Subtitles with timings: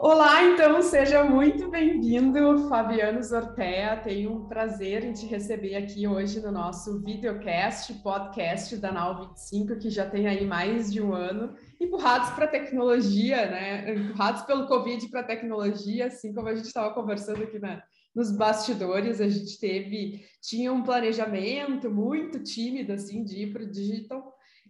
[0.00, 3.96] Olá, então seja muito bem-vindo, Fabiano Zortea.
[3.96, 9.76] Tenho um prazer em te receber aqui hoje no nosso videocast, podcast da Nau 25,
[9.76, 13.92] que já tem aí mais de um ano, empurrados para a tecnologia, né?
[13.92, 17.82] Empurrados pelo Covid para a tecnologia, assim como a gente estava conversando aqui na,
[18.14, 23.70] nos bastidores, a gente teve, tinha um planejamento muito tímido, assim, de ir para o
[23.70, 24.27] digital,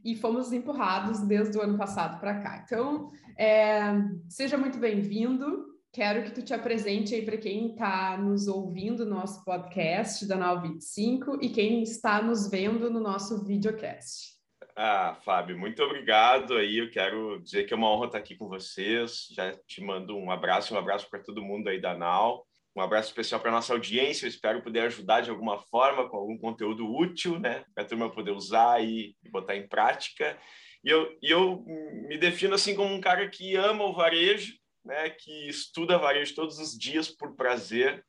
[0.08, 2.62] e fomos empurrados desde o ano passado para cá.
[2.64, 3.92] Então, é,
[4.28, 5.66] seja muito bem-vindo.
[5.92, 10.36] Quero que tu te apresente aí para quem está nos ouvindo no nosso podcast da
[10.36, 14.38] Nau 25 e quem está nos vendo no nosso videocast.
[14.74, 16.78] Ah, Fábio, muito obrigado aí.
[16.78, 19.26] Eu quero dizer que é uma honra estar aqui com vocês.
[19.34, 22.47] Já te mando um abraço, um abraço para todo mundo aí da Nau.
[22.78, 24.24] Um abraço especial para nossa audiência.
[24.24, 27.64] Eu espero poder ajudar de alguma forma com algum conteúdo útil, né?
[27.74, 30.38] Para a turma poder usar e botar em prática.
[30.84, 31.64] E eu, e eu
[32.06, 35.10] me defino assim como um cara que ama o varejo, né?
[35.10, 38.06] Que estuda varejo todos os dias por prazer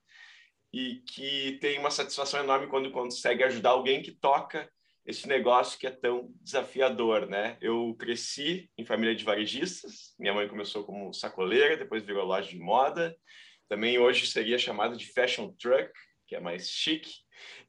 [0.71, 4.69] e que tem uma satisfação enorme quando consegue ajudar alguém que toca
[5.03, 7.57] esse negócio que é tão desafiador, né?
[7.59, 10.13] Eu cresci em família de varejistas.
[10.19, 13.17] Minha mãe começou como sacoleira, depois virou loja de moda
[13.69, 15.91] também hoje seria chamado de fashion truck,
[16.27, 17.11] que é mais chique.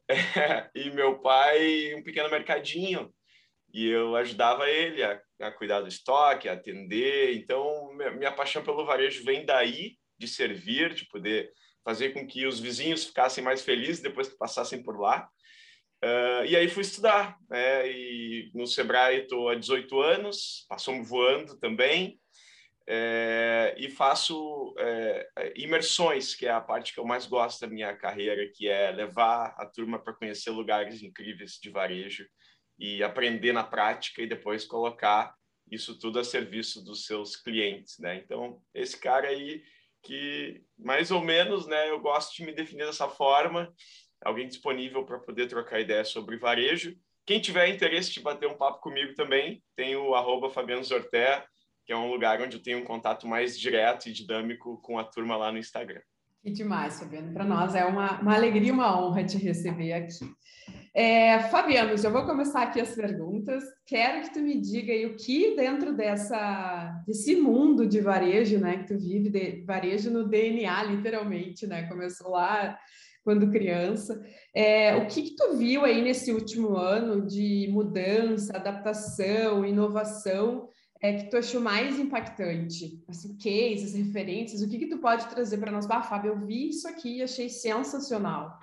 [0.75, 3.13] e meu pai, um pequeno mercadinho.
[3.73, 7.37] E eu ajudava ele a, a cuidar do estoque, a atender.
[7.37, 11.53] Então, minha paixão pelo varejo vem daí, de servir, de poder
[11.85, 15.29] fazer com que os vizinhos ficassem mais felizes depois que passassem por lá.
[16.03, 17.91] Uh, e aí fui estudar, né?
[17.91, 22.19] E no Sebrae estou há 18 anos, passou voando também
[22.93, 27.97] é, e faço é, imersões, que é a parte que eu mais gosto da minha
[27.97, 32.27] carreira, que é levar a turma para conhecer lugares incríveis de varejo
[32.77, 35.33] e aprender na prática e depois colocar
[35.71, 38.17] isso tudo a serviço dos seus clientes, né?
[38.17, 39.63] Então, esse cara aí
[40.03, 43.73] que mais ou menos, né, eu gosto de me definir dessa forma,
[44.21, 46.97] alguém disponível para poder trocar ideia sobre varejo.
[47.25, 50.83] Quem tiver interesse de bater um papo comigo também, tem o arroba Fabiano
[51.91, 55.03] que é um lugar onde eu tenho um contato mais direto e dinâmico com a
[55.03, 56.01] turma lá no Instagram.
[56.41, 57.33] Que demais, Fabiano.
[57.33, 60.21] Para nós é uma, uma alegria uma honra te receber aqui.
[60.95, 63.65] É, Fabiano, já vou começar aqui as perguntas.
[63.85, 68.77] Quero que tu me diga aí o que dentro dessa, desse mundo de varejo, né,
[68.77, 71.89] que tu vive, de varejo no DNA, literalmente, né?
[71.89, 72.79] Começou lá
[73.25, 74.25] quando criança.
[74.55, 80.69] É, o que, que tu viu aí nesse último ano de mudança, adaptação, inovação
[81.03, 83.03] é que tu achou mais impactante?
[83.09, 85.89] Assim, cases, referências, o que que tu pode trazer para nós?
[85.91, 88.59] Ah, Fábio, eu vi isso aqui e achei sensacional.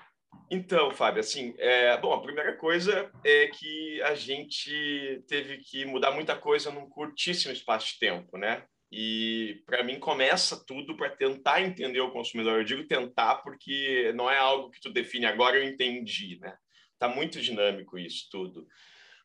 [0.49, 6.11] Então, Fábio, assim, é, bom, a primeira coisa é que a gente teve que mudar
[6.11, 8.63] muita coisa num curtíssimo espaço de tempo, né?
[8.89, 12.59] E para mim começa tudo para tentar entender o consumidor.
[12.59, 16.55] Eu digo tentar porque não é algo que tu define agora eu entendi, né?
[16.97, 18.65] Tá muito dinâmico isso tudo.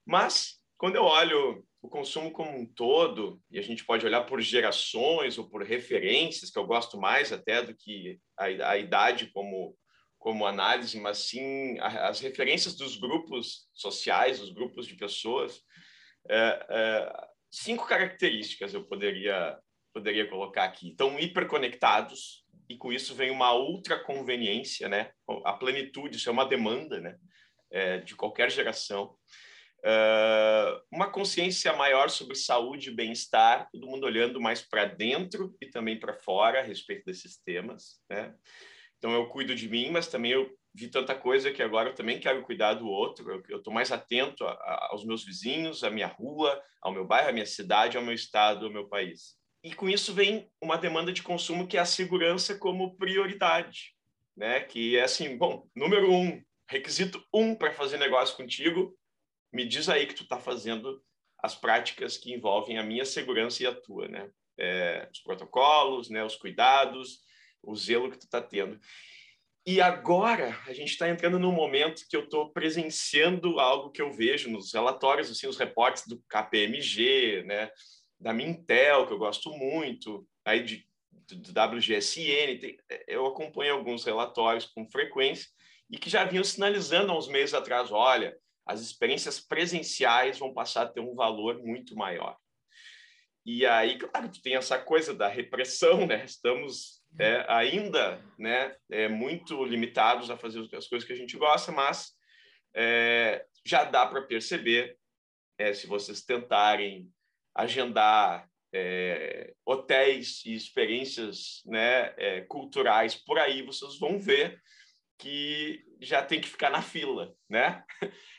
[0.05, 4.41] Mas quando eu olho o consumo como um todo, e a gente pode olhar por
[4.41, 9.77] gerações ou por referências, que eu gosto mais até do que a, a idade como,
[10.17, 15.61] como análise, mas sim as referências dos grupos sociais, os grupos de pessoas.
[16.31, 19.59] É, é, cinco características eu poderia,
[19.93, 20.91] poderia colocar aqui.
[20.91, 25.11] Estão hiperconectados, e com isso vem uma ultra conveniência, né?
[25.45, 27.19] A plenitude, isso é uma demanda, né?
[27.73, 29.17] É, de qualquer geração.
[29.85, 35.67] Uh, uma consciência maior sobre saúde e bem-estar, todo mundo olhando mais para dentro e
[35.67, 38.01] também para fora a respeito desses temas.
[38.09, 38.33] Né?
[38.99, 42.21] Então, eu cuido de mim, mas também eu vi tanta coisa que agora eu também
[42.21, 43.43] quero cuidar do outro.
[43.49, 47.31] Eu estou mais atento a, a, aos meus vizinhos, à minha rua, ao meu bairro,
[47.31, 49.37] à minha cidade, ao meu estado, ao meu país.
[49.65, 53.95] E com isso vem uma demanda de consumo que é a segurança como prioridade,
[54.37, 54.61] né?
[54.61, 58.97] Que é assim, bom, número um, requisito um para fazer negócio contigo
[59.53, 61.03] me diz aí que tu está fazendo
[61.39, 64.31] as práticas que envolvem a minha segurança e a tua, né?
[64.59, 66.25] É, os protocolos, né?
[66.25, 67.21] Os cuidados,
[67.63, 68.81] o zelo que tu está tendo.
[69.67, 74.13] E agora a gente está entrando num momento que eu estou presenciando algo que eu
[74.13, 77.71] vejo nos relatórios, assim, os reportes do KPMG, né?
[78.19, 82.77] Da Mintel, que eu gosto muito, aí de, do WGSN, tem,
[83.07, 85.49] eu acompanho alguns relatórios com frequência
[85.91, 88.37] e que já vinham sinalizando há uns meses atrás, olha,
[88.67, 92.37] as experiências presenciais vão passar a ter um valor muito maior.
[93.45, 96.25] E aí, claro, tu tem essa coisa da repressão, né?
[96.25, 101.73] Estamos é, ainda né, é, muito limitados a fazer as coisas que a gente gosta,
[101.73, 102.13] mas
[102.75, 104.97] é, já dá para perceber,
[105.59, 107.11] é, se vocês tentarem
[107.55, 114.61] agendar é, hotéis e experiências né, é, culturais por aí, vocês vão ver
[115.23, 117.85] que já tem que ficar na fila, né?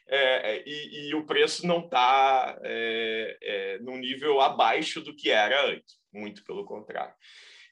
[0.06, 5.32] É, é e, e, o preço não está é, é, num nível abaixo do que
[5.32, 7.16] era antes, muito pelo contrário.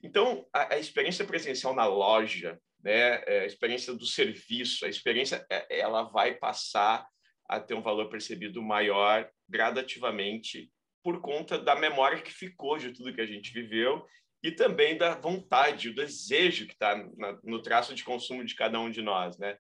[0.02, 5.46] Então, a, a experiência presencial na loja, né, é, a experiência do serviço, a experiência,
[5.52, 7.06] é, ela vai passar
[7.50, 10.72] a ter um valor percebido maior gradativamente
[11.04, 14.06] por conta da memória que ficou de tudo que a gente viveu
[14.44, 16.96] e também da vontade, o desejo que está
[17.44, 19.58] no traço de consumo de cada um de nós, né?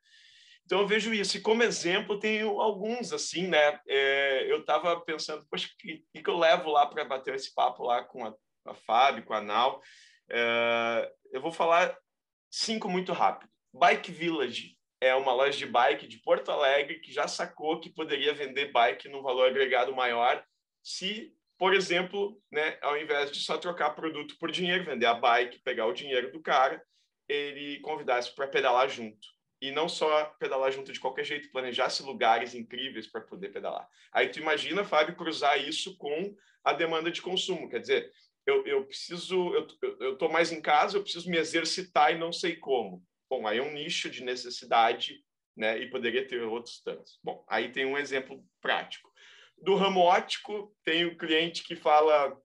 [0.66, 3.80] Então eu vejo isso e como exemplo tenho alguns assim, né?
[3.88, 8.04] É, eu estava pensando, poxa, que, que eu levo lá para bater esse papo lá
[8.04, 8.34] com a,
[8.66, 9.82] a Fábio, com a Nau?
[10.30, 11.96] É, eu vou falar
[12.50, 13.52] cinco muito rápido.
[13.74, 18.34] Bike Village é uma loja de bike de Porto Alegre que já sacou que poderia
[18.34, 20.44] vender bike num valor agregado maior
[20.84, 25.60] se, por exemplo, né, ao invés de só trocar produto por dinheiro, vender a bike,
[25.60, 26.84] pegar o dinheiro do cara,
[27.30, 29.28] ele convidasse para pedalar junto.
[29.62, 33.88] E não só pedalar junto de qualquer jeito, planejasse lugares incríveis para poder pedalar.
[34.12, 37.70] Aí tu imagina, Fábio, cruzar isso com a demanda de consumo.
[37.70, 38.12] Quer dizer,
[38.44, 39.54] eu, eu preciso,
[40.00, 43.04] eu estou mais em casa, eu preciso me exercitar e não sei como.
[43.30, 45.24] Bom, aí é um nicho de necessidade,
[45.56, 45.78] né?
[45.78, 47.20] E poderia ter outros tantos.
[47.24, 49.11] Bom, aí tem um exemplo prático
[49.62, 52.38] do ramo ótico, tem o cliente que fala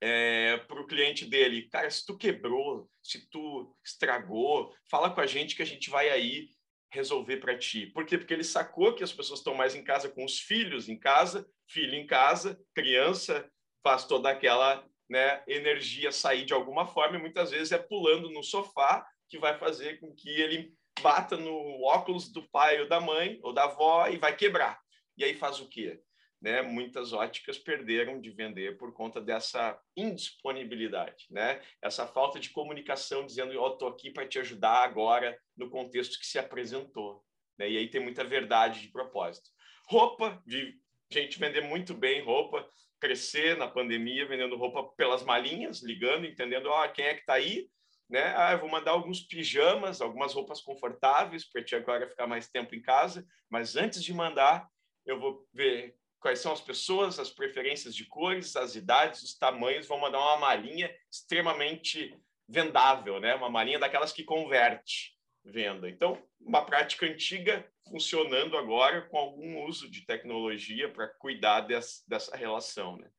[0.00, 5.26] é, para o cliente dele, cara, se tu quebrou, se tu estragou, fala com a
[5.26, 6.48] gente que a gente vai aí
[6.90, 7.86] resolver para ti.
[7.86, 8.18] Por quê?
[8.18, 11.48] Porque ele sacou que as pessoas estão mais em casa com os filhos em casa,
[11.68, 13.48] filho em casa, criança
[13.82, 18.42] faz toda aquela né, energia sair de alguma forma e muitas vezes é pulando no
[18.42, 23.40] sofá que vai fazer com que ele bata no óculos do pai ou da mãe
[23.42, 24.80] ou da avó e vai quebrar.
[25.16, 26.00] E aí faz o quê?
[26.42, 31.62] Né, muitas óticas perderam de vender por conta dessa indisponibilidade, né?
[31.80, 36.26] Essa falta de comunicação dizendo eu estou aqui para te ajudar agora no contexto que
[36.26, 37.24] se apresentou,
[37.56, 37.70] né?
[37.70, 39.48] E aí tem muita verdade de propósito.
[39.88, 40.74] Roupa, de
[41.12, 42.68] gente vender muito bem roupa,
[43.00, 47.68] crescer na pandemia vendendo roupa pelas malinhas, ligando, entendendo, ó, quem é que está aí,
[48.10, 48.34] né?
[48.36, 52.74] Ah, eu vou mandar alguns pijamas, algumas roupas confortáveis para te agora ficar mais tempo
[52.74, 54.68] em casa, mas antes de mandar,
[55.06, 59.88] eu vou ver quais são as pessoas, as preferências de cores, as idades, os tamanhos,
[59.88, 62.16] vão mandar uma malinha extremamente
[62.48, 63.34] vendável, né?
[63.34, 65.90] Uma malinha daquelas que converte venda.
[65.90, 72.36] Então, uma prática antiga funcionando agora com algum uso de tecnologia para cuidar dessa, dessa
[72.36, 73.10] relação, né?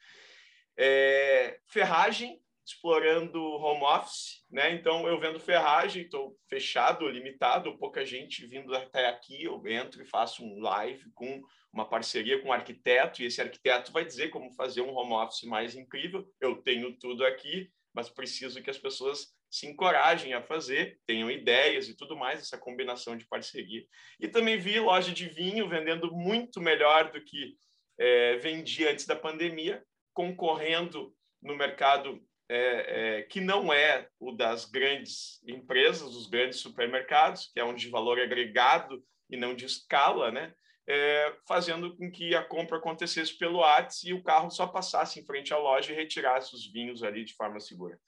[0.77, 4.73] É, ferragem, explorando home office, né?
[4.73, 10.09] Então, eu vendo ferragem, estou fechado, limitado, pouca gente vindo até aqui, eu entro e
[10.09, 11.41] faço um live com
[11.73, 15.43] uma parceria com um arquiteto, e esse arquiteto vai dizer como fazer um home office
[15.43, 16.25] mais incrível.
[16.39, 21.87] Eu tenho tudo aqui, mas preciso que as pessoas se encorajem a fazer, tenham ideias
[21.87, 23.83] e tudo mais, essa combinação de parceria.
[24.19, 27.55] E também vi loja de vinho vendendo muito melhor do que
[27.99, 32.19] é, vendia antes da pandemia, concorrendo no mercado
[32.49, 37.75] é, é, que não é o das grandes empresas, dos grandes supermercados, que é um
[37.75, 40.53] de valor agregado e não de escala, né?
[40.87, 45.25] é, fazendo com que a compra acontecesse pelo WhatsApp e o carro só passasse em
[45.25, 47.99] frente à loja e retirasse os vinhos ali de forma segura.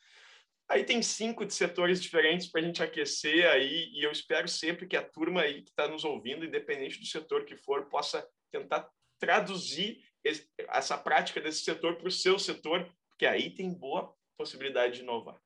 [0.67, 4.87] Aí tem cinco de setores diferentes para a gente aquecer aí, e eu espero sempre
[4.87, 8.89] que a turma aí que está nos ouvindo, independente do setor que for, possa tentar
[9.19, 14.97] traduzir esse, essa prática desse setor para o seu setor, porque aí tem boa possibilidade
[14.97, 15.39] de inovar.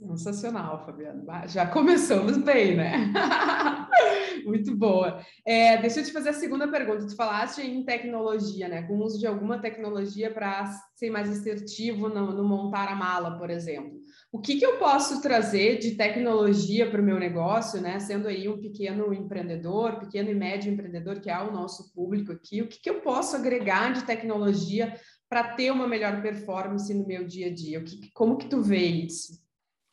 [0.00, 1.26] Sensacional, Fabiano.
[1.48, 3.12] Já começamos bem, né?
[4.46, 5.20] Muito boa.
[5.44, 7.04] É, deixa eu te fazer a segunda pergunta.
[7.04, 8.82] Tu falaste em tecnologia, né?
[8.82, 13.36] Com o uso de alguma tecnologia para ser mais assertivo no, no, montar a mala,
[13.36, 13.98] por exemplo.
[14.30, 17.98] O que, que eu posso trazer de tecnologia para o meu negócio, né?
[17.98, 22.62] Sendo aí um pequeno empreendedor, pequeno e médio empreendedor, que é o nosso público aqui,
[22.62, 24.94] o que, que eu posso agregar de tecnologia
[25.28, 27.82] para ter uma melhor performance no meu dia a dia?
[27.82, 29.46] Que, como que tu vê isso?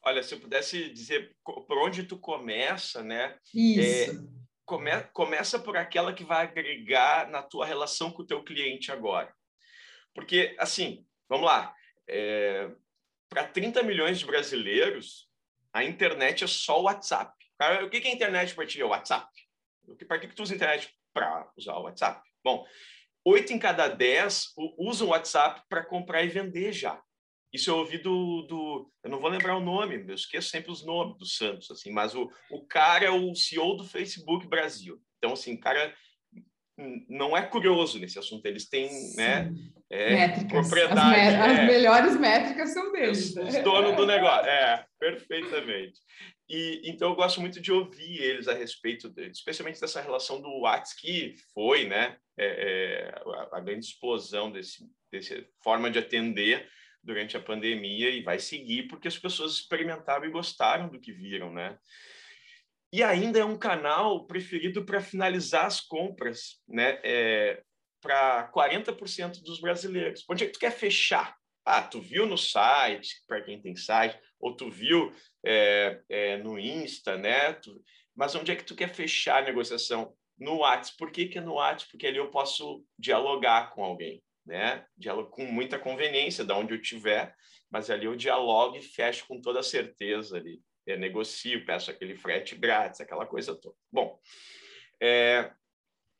[0.03, 3.37] Olha, se eu pudesse dizer por onde tu começa, né?
[3.53, 4.11] Isso.
[4.11, 8.91] É, come, começa por aquela que vai agregar na tua relação com o teu cliente
[8.91, 9.33] agora.
[10.13, 11.75] Porque, assim, vamos lá,
[12.07, 12.71] é,
[13.27, 15.29] para 30 milhões de brasileiros,
[15.73, 17.33] a internet é só o WhatsApp.
[17.83, 18.79] O que é internet para ti?
[18.79, 19.27] É o WhatsApp.
[20.07, 20.95] Para que, que tu usa a internet?
[21.13, 22.21] Para usar o WhatsApp.
[22.43, 22.65] Bom,
[23.25, 27.01] oito em cada dez usam o WhatsApp para comprar e vender já.
[27.51, 30.85] Isso eu ouvi do, do, Eu não vou lembrar o nome, eu esqueço sempre os
[30.85, 35.01] nomes dos santos, assim, mas o, o cara é o CEO do Facebook Brasil.
[35.17, 35.93] Então, assim, o cara
[37.07, 39.49] não é curioso nesse assunto, eles têm né,
[39.89, 40.67] é, métricas.
[40.67, 41.19] propriedade.
[41.19, 43.29] As, me as é, melhores métricas são deles.
[43.29, 43.43] Os, né?
[43.43, 45.99] os donos do negócio, é, perfeitamente.
[46.49, 50.59] E, então eu gosto muito de ouvir eles a respeito, de, especialmente dessa relação do
[50.59, 56.69] WhatsApp, que foi né, é, é, a, a grande explosão desse, desse forma de atender
[57.03, 61.53] durante a pandemia e vai seguir porque as pessoas experimentaram e gostaram do que viram,
[61.53, 61.77] né?
[62.91, 66.99] E ainda é um canal preferido para finalizar as compras, né?
[67.03, 67.61] É,
[68.01, 70.23] para 40% dos brasileiros.
[70.29, 71.35] Onde é que tu quer fechar?
[71.65, 75.11] Ah, tu viu no site, para quem tem site, ou tu viu
[75.43, 77.53] é, é, no Insta, né?
[77.53, 77.83] Tu...
[78.15, 80.15] Mas onde é que tu quer fechar a negociação?
[80.37, 80.97] No WhatsApp.
[80.97, 81.91] Por que, que é no WhatsApp?
[81.91, 84.85] Porque ali eu posso dialogar com alguém, né?
[84.97, 87.33] Dialogo com muita conveniência, da onde eu estiver,
[87.69, 92.55] mas ali eu dialogo e fecho com toda certeza ali eu negocio, peço aquele frete
[92.55, 93.75] grátis, aquela coisa toda.
[93.91, 94.19] Bom,
[95.01, 95.51] é,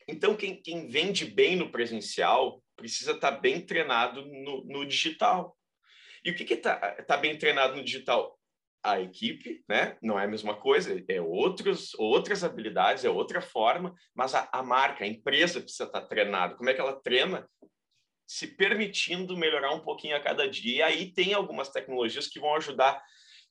[0.08, 5.56] então quem, quem, vende bem no presencial precisa estar tá bem treinado no, no digital.
[6.24, 8.36] E o que está tá bem treinado no digital?
[8.88, 9.96] A equipe, né?
[10.00, 14.62] Não é a mesma coisa, é outros, outras habilidades, é outra forma, mas a, a
[14.62, 16.54] marca, a empresa precisa estar treinada.
[16.54, 17.48] Como é que ela treina?
[18.26, 20.76] Se permitindo melhorar um pouquinho a cada dia.
[20.76, 23.02] E aí tem algumas tecnologias que vão ajudar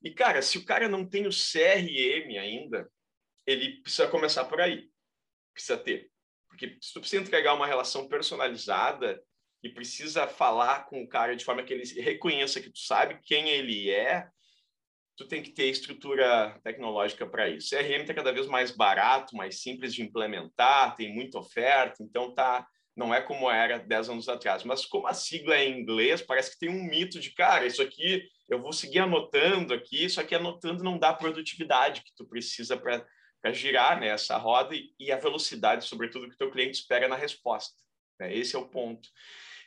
[0.06, 2.88] e, cara, se o cara não tem o CRM ainda,
[3.44, 4.88] ele precisa começar por aí.
[5.52, 6.12] Precisa ter.
[6.48, 9.20] Porque se tu precisa entregar uma relação personalizada
[9.64, 13.50] e precisa falar com o cara de forma que ele reconheça que tu sabe quem
[13.50, 14.30] ele é,
[15.16, 17.70] tu tem que ter estrutura tecnológica para isso.
[17.70, 22.68] CRM está cada vez mais barato, mais simples de implementar, tem muita oferta, então tá
[22.96, 24.64] não é como era 10 anos atrás.
[24.64, 27.82] Mas como a sigla é em inglês, parece que tem um mito de, cara, isso
[27.82, 32.26] aqui eu vou seguir anotando aqui, só que anotando não dá a produtividade que tu
[32.26, 36.80] precisa para girar né, essa roda e, e, a velocidade, sobretudo, que o teu cliente
[36.80, 37.76] espera na resposta.
[38.20, 38.36] Né?
[38.36, 39.10] Esse é o ponto.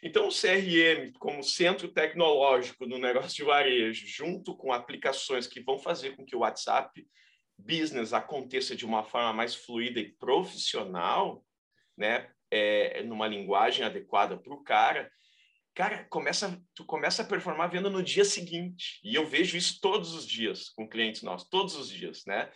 [0.03, 5.79] Então, o CRM, como centro tecnológico do negócio de varejo, junto com aplicações que vão
[5.79, 7.07] fazer com que o WhatsApp
[7.59, 11.45] Business aconteça de uma forma mais fluida e profissional,
[11.97, 15.11] né, é, numa linguagem adequada para o cara,
[15.75, 19.01] cara, começa, tu começa a performar vendo no dia seguinte.
[19.03, 22.51] E eu vejo isso todos os dias com clientes nossos, todos os dias, né?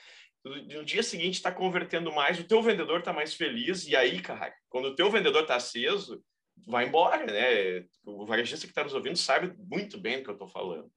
[0.44, 4.52] No dia seguinte está convertendo mais, o teu vendedor está mais feliz, e aí, cara,
[4.68, 6.20] quando o teu vendedor está aceso,
[6.66, 7.84] vai embora, né?
[8.04, 10.90] O varejista que está nos ouvindo sabe muito bem do que eu estou falando.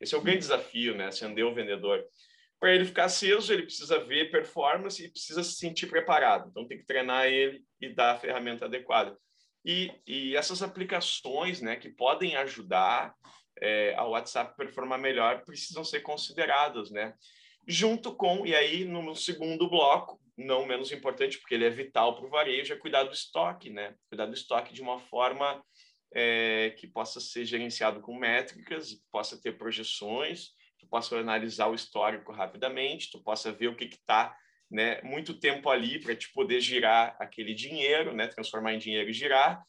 [0.00, 1.06] Esse é o grande desafio, né?
[1.06, 2.04] Acender o vendedor.
[2.58, 6.48] Para ele ficar aceso, ele precisa ver performance e precisa se sentir preparado.
[6.48, 9.16] Então, tem que treinar ele e dar a ferramenta adequada.
[9.64, 13.14] E, e essas aplicações né, que podem ajudar
[13.60, 17.14] é, a WhatsApp performar melhor precisam ser consideradas, né?
[17.66, 22.26] Junto com, e aí no segundo bloco, não menos importante, porque ele é vital para
[22.26, 23.94] o varejo, é cuidar do estoque, né?
[24.08, 25.64] Cuidar do estoque de uma forma
[26.12, 31.74] é, que possa ser gerenciado com métricas, que possa ter projeções, que possa analisar o
[31.74, 34.36] histórico rapidamente, tu possa ver o que está
[34.70, 39.12] né, muito tempo ali para te poder girar aquele dinheiro, né, transformar em dinheiro e
[39.12, 39.62] girar.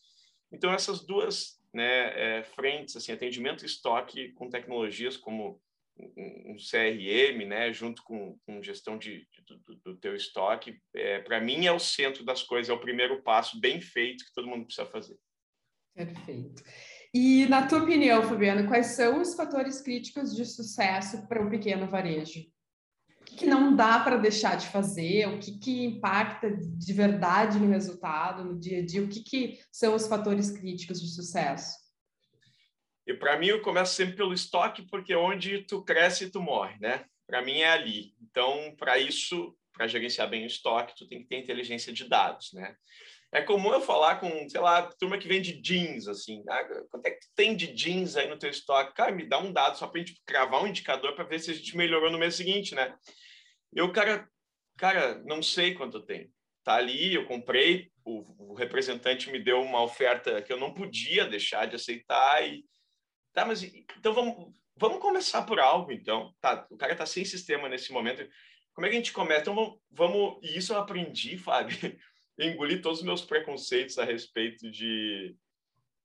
[0.51, 5.61] Então essas duas né, é, frentes, assim, atendimento e estoque com tecnologias como
[5.97, 11.39] um, CRM, né, junto com, com gestão de, de do, do, teu estoque, é, para
[11.39, 14.65] mim é o centro das coisas, é o primeiro passo bem feito que todo mundo
[14.65, 15.17] precisa fazer.
[15.93, 16.63] Perfeito.
[17.13, 21.87] E na tua opinião, Fabiano, quais são os fatores críticos de sucesso para um pequeno
[21.87, 22.41] varejo?
[23.25, 27.69] que, que não dá para deixar de fazer, o que, que impacta de verdade no
[27.69, 31.84] resultado, no dia a dia, o que, que são os fatores críticos de sucesso?
[33.07, 36.77] E para mim eu começo sempre pelo estoque, porque é onde tu cresce tu morre,
[36.79, 37.05] né?
[37.27, 38.13] Para mim é ali.
[38.21, 42.51] Então, para isso, para gerenciar bem o estoque, tu tem que ter inteligência de dados,
[42.53, 42.75] né?
[43.31, 46.41] É comum eu falar com, sei lá, turma que vende jeans, assim.
[46.47, 48.93] Ah, quanto é que tem de jeans aí no teu estoque?
[48.93, 51.51] Cara, me dá um dado só para a gente cravar um indicador para ver se
[51.51, 52.95] a gente melhorou no mês seguinte, né?
[53.73, 54.27] Eu, cara,
[54.77, 56.31] cara, não sei quanto tem.
[56.63, 61.25] Tá ali, eu comprei, o, o representante me deu uma oferta que eu não podia
[61.25, 62.63] deixar de aceitar e
[63.35, 66.33] tá, mas então vamos vamos começar por algo, então.
[66.41, 68.27] Tá, o cara tá sem sistema nesse momento.
[68.73, 69.41] Como é que a gente começa?
[69.41, 71.77] Então vamos, e isso eu aprendi, Fábio
[72.37, 75.35] engoli todos os meus preconceitos a respeito de,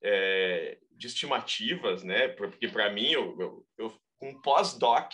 [0.02, 2.28] é, de estimativas, né?
[2.28, 5.12] Porque para mim, eu, eu, eu um pós-doc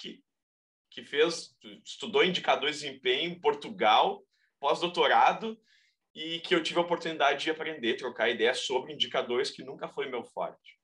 [0.90, 4.22] que fez, estudou indicadores de desempenho em Portugal,
[4.58, 5.58] pós-doutorado,
[6.14, 10.08] e que eu tive a oportunidade de aprender, trocar ideias sobre indicadores que nunca foi
[10.08, 10.78] meu forte.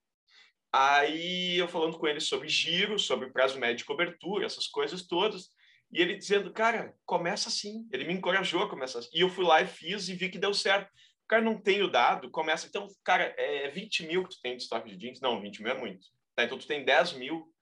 [0.73, 5.51] Aí eu falando com ele sobre giro, sobre prazo médio de cobertura, essas coisas todas,
[5.93, 7.87] e ele dizendo, cara, começa assim.
[7.93, 9.11] Ele me encorajou a começar assim.
[9.13, 10.91] E eu fui lá e fiz e vi que deu certo.
[11.29, 12.67] Cara não tem o dado, começa.
[12.67, 15.21] Então, cara, é 20 mil que tu tem de estoque de jeans?
[15.21, 16.07] Não, 20 mil é muito.
[16.35, 17.53] Tá, então tu tem 10 mil.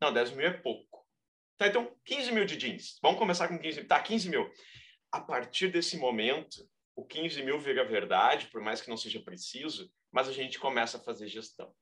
[0.00, 1.06] Não, 10 mil é pouco.
[1.56, 2.98] Tá, então 15 mil de jeans.
[3.00, 3.88] Vamos começar com 15 mil.
[3.88, 4.50] Tá, 15 mil.
[5.12, 9.88] A partir desse momento, o 15 mil vira verdade, por mais que não seja preciso,
[10.10, 11.72] mas a gente começa a fazer gestão.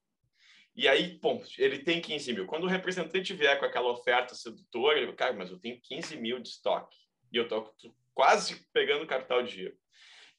[0.75, 2.47] E aí, bom, ele tem 15 mil.
[2.47, 6.39] Quando o representante vier com aquela oferta sedutora, ele cara, mas eu tenho 15 mil
[6.39, 6.97] de estoque.
[7.31, 7.75] E eu estou
[8.15, 9.77] quase pegando capital de giro.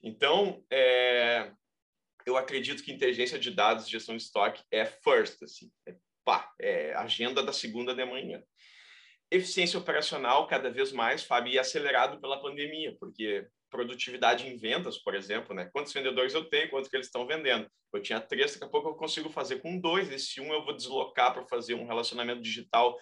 [0.01, 1.51] Então, é,
[2.25, 6.93] eu acredito que inteligência de dados, gestão de estoque é first, assim, é, pá, é
[6.93, 8.43] agenda da segunda de manhã.
[9.31, 15.15] Eficiência operacional, cada vez mais, Fábio, e acelerado pela pandemia, porque produtividade em vendas, por
[15.15, 15.67] exemplo, né?
[15.73, 17.67] Quantos vendedores eu tenho, quantos que eles estão vendendo?
[17.91, 20.11] Eu tinha três, daqui a pouco eu consigo fazer com dois.
[20.11, 22.95] Esse um eu vou deslocar para fazer um relacionamento digital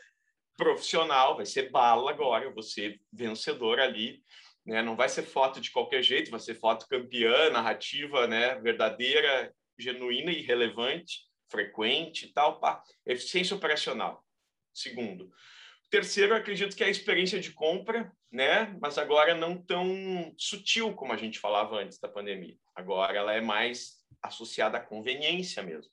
[0.55, 4.23] profissional, vai ser bala agora, eu vou ser vencedor ali,
[4.65, 4.81] né?
[4.81, 8.55] Não vai ser foto de qualquer jeito, vai ser foto campeã, narrativa, né?
[8.61, 12.81] Verdadeira, genuína e relevante, frequente e tal, pá.
[13.05, 14.23] Eficiência operacional.
[14.73, 15.29] Segundo,
[15.91, 18.75] Terceiro, acredito que é a experiência de compra, né?
[18.81, 22.55] Mas agora não tão sutil como a gente falava antes da pandemia.
[22.73, 25.91] Agora ela é mais associada à conveniência mesmo.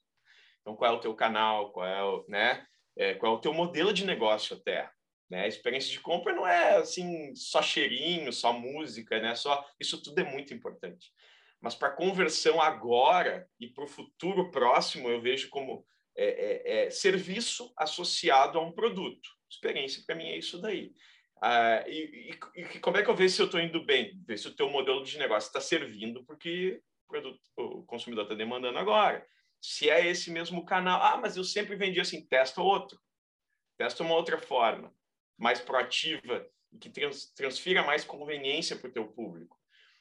[0.60, 1.72] Então, qual é o teu canal?
[1.72, 2.64] Qual é o, né?
[2.96, 4.90] É, qual é o teu modelo de negócio até?
[5.30, 5.42] Né?
[5.42, 9.34] A experiência de compra não é assim só cheirinho, só música, né?
[9.34, 11.12] Só isso tudo é muito importante.
[11.60, 15.84] Mas para conversão agora e para o futuro próximo, eu vejo como
[16.16, 19.28] é, é, é serviço associado a um produto.
[19.50, 20.92] Experiência para mim é isso daí.
[21.40, 24.20] Ah, e, e, e, como é que eu vejo se eu estou indo bem?
[24.26, 28.34] Ver se o teu modelo de negócio está servindo porque o, produto, o consumidor está
[28.34, 29.26] demandando agora.
[29.60, 33.00] Se é esse mesmo canal, ah, mas eu sempre vendi assim, testa outro.
[33.76, 34.92] Testa uma outra forma,
[35.36, 36.44] mais proativa,
[36.80, 39.56] que trans, transfira mais conveniência para o teu público.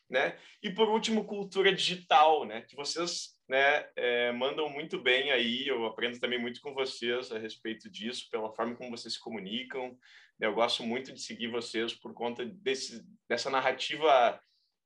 [0.10, 0.40] Né?
[0.64, 2.62] E por último, cultura digital, né?
[2.62, 5.68] que vocês né, é, mandam muito bem aí.
[5.68, 9.98] Eu aprendo também muito com vocês a respeito disso, pela forma como vocês se comunicam.
[10.40, 14.40] Eu gosto muito de seguir vocês por conta desse, dessa narrativa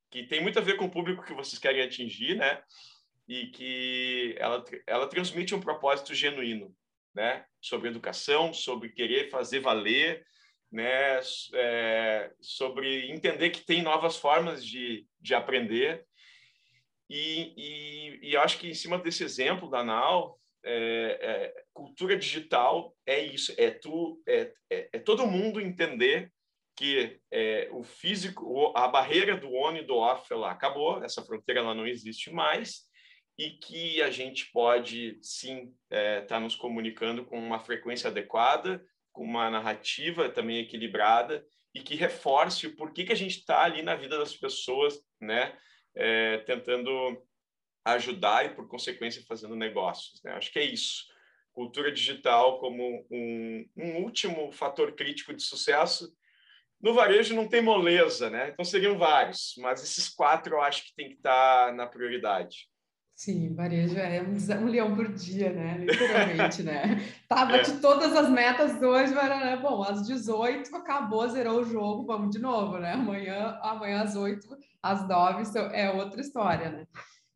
[0.10, 2.62] que tem muito a ver com o público que vocês querem atingir, né?
[3.28, 6.76] E que ela, ela transmite um propósito genuíno,
[7.14, 7.46] né?
[7.62, 10.26] Sobre educação, sobre querer fazer valer,
[10.72, 11.20] né?
[11.54, 16.06] É, sobre entender que tem novas formas de, de aprender
[17.14, 22.95] e, e, e acho que em cima desse exemplo da Nau, é, é, cultura digital
[23.06, 26.32] é isso, é, tu, é, é, é todo mundo entender
[26.76, 31.62] que é, o físico, a barreira do on e do off ela acabou, essa fronteira
[31.62, 32.82] ela não existe mais
[33.38, 38.84] e que a gente pode sim estar é, tá nos comunicando com uma frequência adequada,
[39.12, 43.82] com uma narrativa também equilibrada e que reforce o porquê que a gente está ali
[43.82, 45.58] na vida das pessoas, né?
[46.45, 47.21] tentando
[47.86, 50.22] ajudar e, por consequência, fazendo negócios.
[50.24, 50.34] Né?
[50.34, 51.06] Acho que é isso.
[51.54, 56.13] Cultura digital como um, um último fator crítico de sucesso.
[56.82, 58.50] No varejo não tem moleza, né?
[58.50, 62.72] Então seriam vários, mas esses quatro eu acho que tem que estar na prioridade.
[63.13, 65.78] Sim, varejo é um, um, leão por dia, né?
[65.78, 67.00] Literalmente, né?
[67.28, 67.62] Tava é.
[67.62, 69.58] de todas as metas hoje, mas, né?
[69.58, 72.94] bom, às 18 acabou, zerou o jogo, vamos de novo, né?
[72.94, 74.48] Amanhã, amanhã às 8,
[74.82, 76.88] às 9 é outra história, né?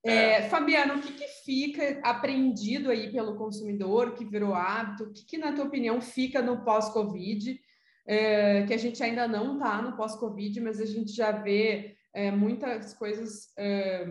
[0.05, 0.41] É, é.
[0.49, 5.05] Fabiano, o que, que fica aprendido aí pelo consumidor, que virou hábito?
[5.05, 7.59] O que, que na tua opinião, fica no pós-Covid?
[8.07, 12.29] É, que a gente ainda não está no pós-Covid, mas a gente já vê é,
[12.29, 14.07] muitas coisas é,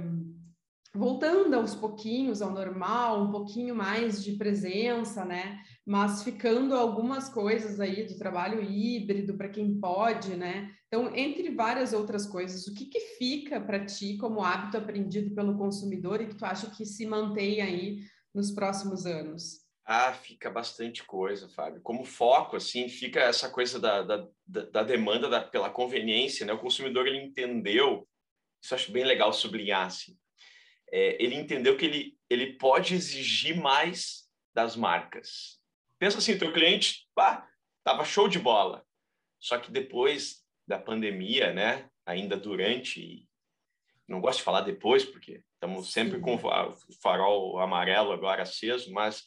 [0.94, 5.60] voltando aos pouquinhos ao normal, um pouquinho mais de presença, né?
[5.86, 10.70] Mas ficando algumas coisas aí do trabalho híbrido para quem pode, né?
[10.94, 15.58] Então, entre várias outras coisas, o que, que fica para ti como hábito aprendido pelo
[15.58, 19.64] consumidor e que tu acha que se mantém aí nos próximos anos?
[19.84, 21.80] Ah, fica bastante coisa, Fábio.
[21.82, 26.52] Como foco, assim, fica essa coisa da, da, da demanda da, pela conveniência, né?
[26.52, 28.06] O consumidor, ele entendeu,
[28.62, 30.16] isso acho bem legal sublinhar, assim,
[30.92, 35.58] é, ele entendeu que ele, ele pode exigir mais das marcas.
[35.98, 37.48] Pensa assim, teu cliente, pá,
[37.82, 38.86] tava show de bola.
[39.40, 43.28] Só que depois da pandemia, né, ainda durante,
[44.08, 49.26] não gosto de falar depois, porque estamos sempre com o farol amarelo agora aceso, mas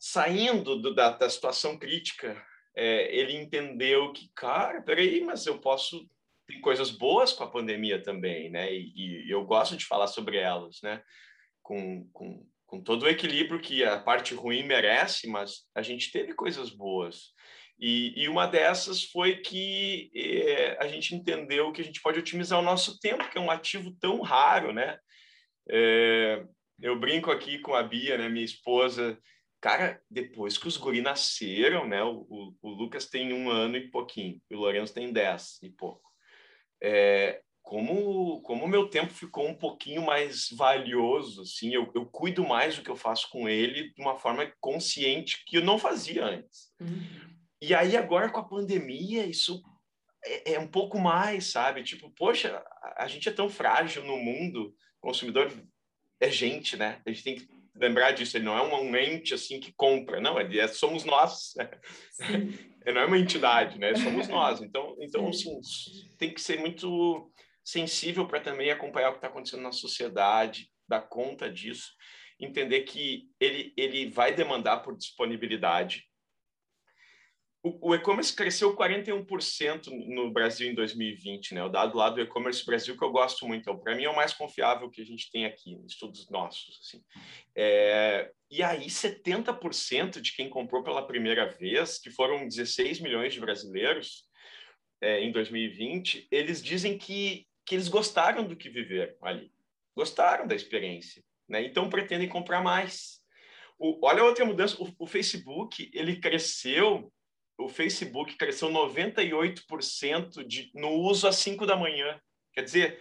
[0.00, 2.40] saindo do, da, da situação crítica,
[2.74, 6.08] é, ele entendeu que, cara, peraí, mas eu posso
[6.46, 8.72] tem coisas boas com a pandemia também, né?
[8.72, 11.02] E, e eu gosto de falar sobre elas, né?
[11.62, 16.34] Com, com, com todo o equilíbrio que a parte ruim merece, mas a gente teve
[16.34, 17.32] coisas boas.
[17.84, 22.60] E, e uma dessas foi que é, a gente entendeu que a gente pode otimizar
[22.60, 24.96] o nosso tempo, que é um ativo tão raro, né?
[25.68, 26.44] É,
[26.80, 29.18] eu brinco aqui com a Bia, né, minha esposa,
[29.60, 33.90] cara, depois que os guri nasceram, né, o, o, o Lucas tem um ano e
[33.90, 36.08] pouquinho, e o Lourenço tem dez e pouco.
[36.80, 42.46] É, como como o meu tempo ficou um pouquinho mais valioso, assim, eu, eu cuido
[42.46, 46.24] mais do que eu faço com ele de uma forma consciente que eu não fazia
[46.24, 46.72] antes.
[46.80, 47.31] Uhum.
[47.62, 49.62] E aí agora com a pandemia isso
[50.24, 51.84] é, é, um pouco mais, sabe?
[51.84, 55.48] Tipo, poxa, a, a gente é tão frágil no mundo, o consumidor
[56.20, 57.00] é gente, né?
[57.06, 58.36] A gente tem que lembrar disso.
[58.36, 60.40] Ele não é um ente assim que compra, não.
[60.40, 61.54] Ele é, somos nós.
[62.84, 63.94] Ele não é uma entidade, né?
[63.94, 64.60] Somos nós.
[64.60, 65.60] Então, então assim,
[66.18, 67.32] tem que ser muito
[67.64, 71.92] sensível para também acompanhar o que está acontecendo na sociedade, dar conta disso,
[72.40, 76.02] entender que ele ele vai demandar por disponibilidade
[77.62, 81.62] o, e-commerce cresceu 41% no Brasil em 2020, né?
[81.62, 84.16] O dado lá do e-commerce Brasil que eu gosto muito, então, para mim é o
[84.16, 87.00] mais confiável que a gente tem aqui, estudos nossos, assim.
[87.54, 93.40] É, e aí 70% de quem comprou pela primeira vez, que foram 16 milhões de
[93.40, 94.24] brasileiros
[95.00, 99.52] é, em 2020, eles dizem que que eles gostaram do que viveram ali,
[99.94, 101.64] gostaram da experiência, né?
[101.64, 103.20] Então pretendem comprar mais.
[103.78, 107.12] O, olha outra mudança, o, o Facebook ele cresceu
[107.64, 112.20] o Facebook cresceu 98% de, no uso às 5 da manhã.
[112.52, 113.00] Quer dizer,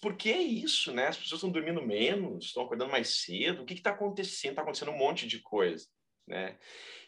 [0.00, 1.08] por que isso, né?
[1.08, 3.62] As pessoas estão dormindo menos, estão acordando mais cedo.
[3.62, 4.52] O que está acontecendo?
[4.52, 5.86] Está acontecendo um monte de coisa,
[6.26, 6.58] né?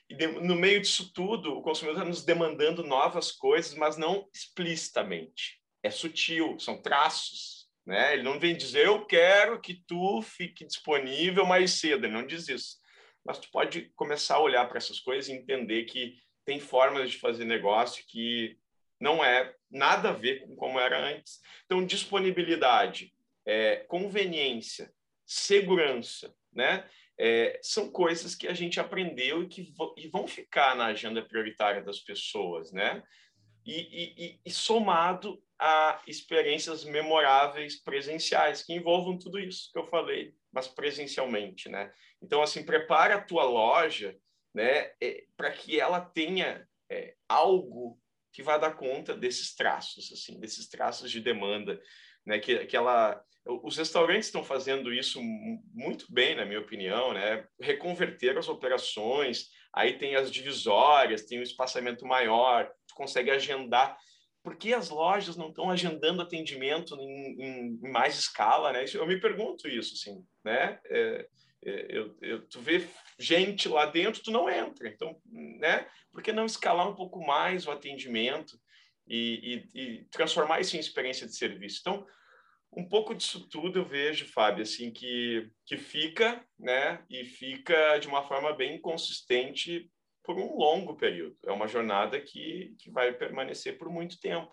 [0.09, 4.29] E de, no meio disso tudo, o consumidor está nos demandando novas coisas, mas não
[4.35, 5.61] explicitamente.
[5.83, 8.13] É sutil, são traços, né?
[8.13, 12.05] Ele não vem dizer eu quero que tu fique disponível mais cedo.
[12.05, 12.77] Ele não diz isso.
[13.25, 17.19] Mas tu pode começar a olhar para essas coisas e entender que tem formas de
[17.19, 18.59] fazer negócio que
[19.01, 21.41] não é nada a ver com como era antes.
[21.65, 23.13] Então, disponibilidade,
[23.45, 24.93] é, conveniência,
[25.27, 26.89] segurança, né?
[27.19, 31.83] É, são coisas que a gente aprendeu e que e vão ficar na agenda prioritária
[31.83, 33.03] das pessoas, né?
[33.65, 33.77] E,
[34.25, 40.67] e, e, somado a experiências memoráveis presenciais que envolvam tudo isso que eu falei, mas
[40.67, 41.93] presencialmente, né?
[42.21, 44.17] Então, assim, prepara a tua loja
[44.55, 47.99] né, é, para que ela tenha é, algo
[48.33, 51.81] que vá dar conta desses traços, assim, desses traços de demanda,
[52.25, 55.21] né, que, que ela, os restaurantes estão fazendo isso
[55.75, 61.43] muito bem, na minha opinião, né, reconverter as operações, aí tem as divisórias, tem um
[61.43, 63.97] espaçamento maior, tu consegue agendar
[64.43, 68.85] por que as lojas não estão agendando atendimento em, em, mais escala, né?
[68.93, 70.81] Eu me pergunto isso, assim, né?
[70.87, 71.29] É,
[71.63, 72.87] eu, eu, tu vê
[73.19, 74.89] gente lá dentro, tu não entra.
[74.89, 75.87] Então, né?
[76.11, 78.59] Por que não escalar um pouco mais o atendimento
[79.07, 81.79] e, e, e transformar isso em experiência de serviço?
[81.81, 82.07] Então,
[82.75, 87.05] um pouco disso tudo eu vejo, Fábio, assim, que, que fica, né?
[87.09, 89.91] E fica de uma forma bem consistente
[90.25, 91.37] por um longo período.
[91.45, 94.53] É uma jornada que, que vai permanecer por muito tempo.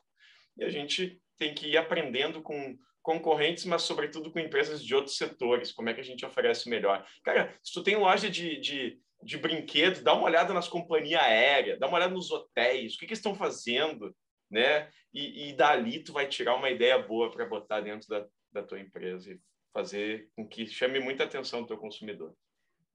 [0.57, 5.17] E a gente tem que ir aprendendo com concorrentes, mas sobretudo com empresas de outros
[5.17, 5.71] setores.
[5.71, 7.05] Como é que a gente oferece melhor?
[7.23, 11.79] Cara, se tu tem loja de, de, de brinquedos, dá uma olhada nas companhias aéreas,
[11.79, 14.15] dá uma olhada nos hotéis, o que, que estão fazendo,
[14.49, 14.89] né?
[15.13, 18.79] E, e dali tu vai tirar uma ideia boa para botar dentro da, da tua
[18.79, 19.39] empresa e
[19.73, 22.33] fazer com que chame muita atenção do teu consumidor.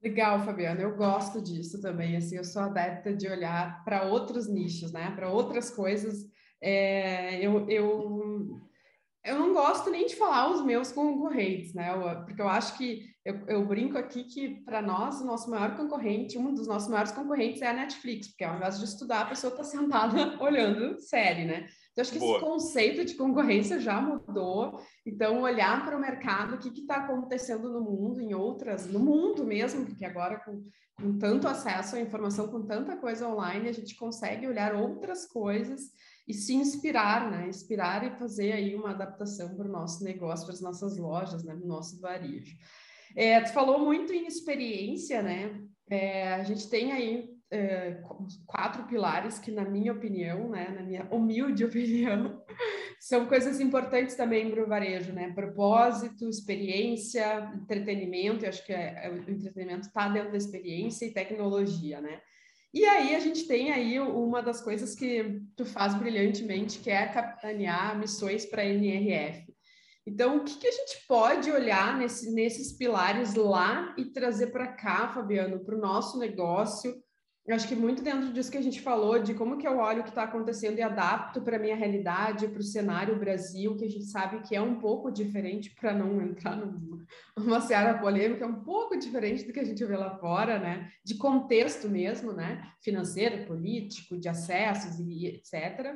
[0.01, 2.15] Legal, Fabiana, eu gosto disso também.
[2.15, 5.11] Assim, eu sou adepta de olhar para outros nichos, né?
[5.15, 6.29] Para outras coisas.
[6.61, 8.61] É, eu, eu
[9.25, 11.91] eu não gosto nem de falar os meus concorrentes, né?
[12.25, 16.37] Porque eu acho que eu, eu brinco aqui que para nós o nosso maior concorrente,
[16.37, 19.49] um dos nossos maiores concorrentes é a Netflix, porque ao invés de estudar, a pessoa
[19.49, 21.67] está sentada olhando série, né?
[21.91, 22.37] Então, acho que Boa.
[22.37, 24.79] esse conceito de concorrência já mudou.
[25.03, 29.43] Então, olhar para o mercado, o que está acontecendo no mundo, em outras, no mundo
[29.43, 30.63] mesmo, porque agora com,
[31.01, 35.89] com tanto acesso à informação, com tanta coisa online, a gente consegue olhar outras coisas
[36.27, 37.47] e se inspirar, né?
[37.47, 41.53] Inspirar e fazer aí uma adaptação para o nosso negócio, para as nossas lojas, né?
[41.53, 42.55] No nosso varejo.
[43.15, 45.61] É, tu falou muito em experiência, né?
[45.89, 48.01] É, a gente tem aí é,
[48.45, 52.43] quatro pilares que, na minha opinião, né, na minha humilde opinião,
[52.99, 55.31] são coisas importantes também para o varejo, né?
[55.33, 61.13] Propósito, experiência, entretenimento, eu acho que é, é o entretenimento está dentro da experiência e
[61.13, 62.19] tecnologia, né?
[62.75, 67.07] E aí a gente tem aí uma das coisas que tu faz brilhantemente, que é
[67.07, 69.45] capitanear missões para a NRF.
[70.05, 74.67] Então, o que, que, a gente pode olhar nesse, nesses pilares lá e trazer para
[74.67, 77.01] cá, Fabiano, para o nosso negócio,
[77.47, 79.99] Eu acho que muito dentro disso que a gente falou, de como que eu olho
[79.99, 83.85] o que está acontecendo e adapto para a minha realidade, para o cenário Brasil, que
[83.85, 87.05] a gente sabe que é um pouco diferente, para não entrar numa,
[87.37, 90.89] numa seara polêmica, é um pouco diferente do que a gente vê lá fora, né?
[91.03, 92.67] De contexto mesmo, né?
[92.81, 95.95] Financeiro, político, de acessos e etc.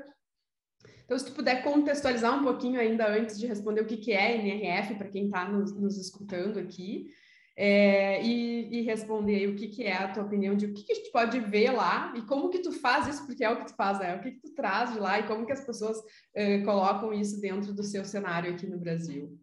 [1.03, 4.35] Então, se tu puder contextualizar um pouquinho ainda antes de responder o que, que é
[4.35, 7.07] NRF, para quem está nos, nos escutando aqui,
[7.61, 10.81] é, e, e, responder aí o que, que é a tua opinião de o que,
[10.81, 13.57] que a gente pode ver lá e como que tu faz isso, porque é o
[13.57, 14.15] que tu faz, né?
[14.15, 15.97] O que, que tu traz de lá e como que as pessoas
[16.33, 19.37] é, colocam isso dentro do seu cenário aqui no Brasil.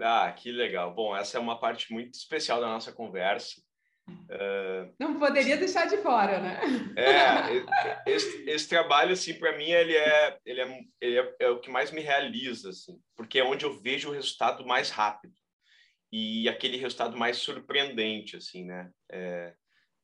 [0.00, 0.94] Ah, que legal.
[0.94, 3.60] Bom, essa é uma parte muito especial da nossa conversa.
[4.08, 4.94] Uh...
[4.98, 6.60] Não poderia deixar de fora, né?
[6.96, 11.60] É, esse, esse trabalho, assim, para mim, ele, é, ele, é, ele é, é o
[11.60, 15.34] que mais me realiza, assim, porque é onde eu vejo o resultado mais rápido
[16.16, 18.88] e aquele resultado mais surpreendente, assim, né?
[19.10, 19.52] É,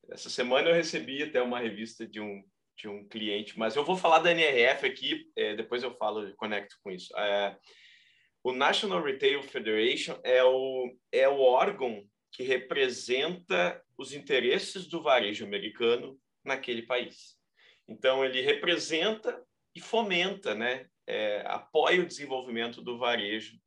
[0.09, 2.43] essa semana eu recebi até uma revista de um
[2.75, 6.75] de um cliente, mas eu vou falar da NRF aqui, é, depois eu falo, conecto
[6.83, 7.15] com isso.
[7.15, 7.55] É,
[8.43, 15.45] o National Retail Federation é o, é o órgão que representa os interesses do varejo
[15.45, 17.37] americano naquele país.
[17.87, 19.41] Então, ele representa
[19.75, 23.59] e fomenta, né, é, apoia o desenvolvimento do varejo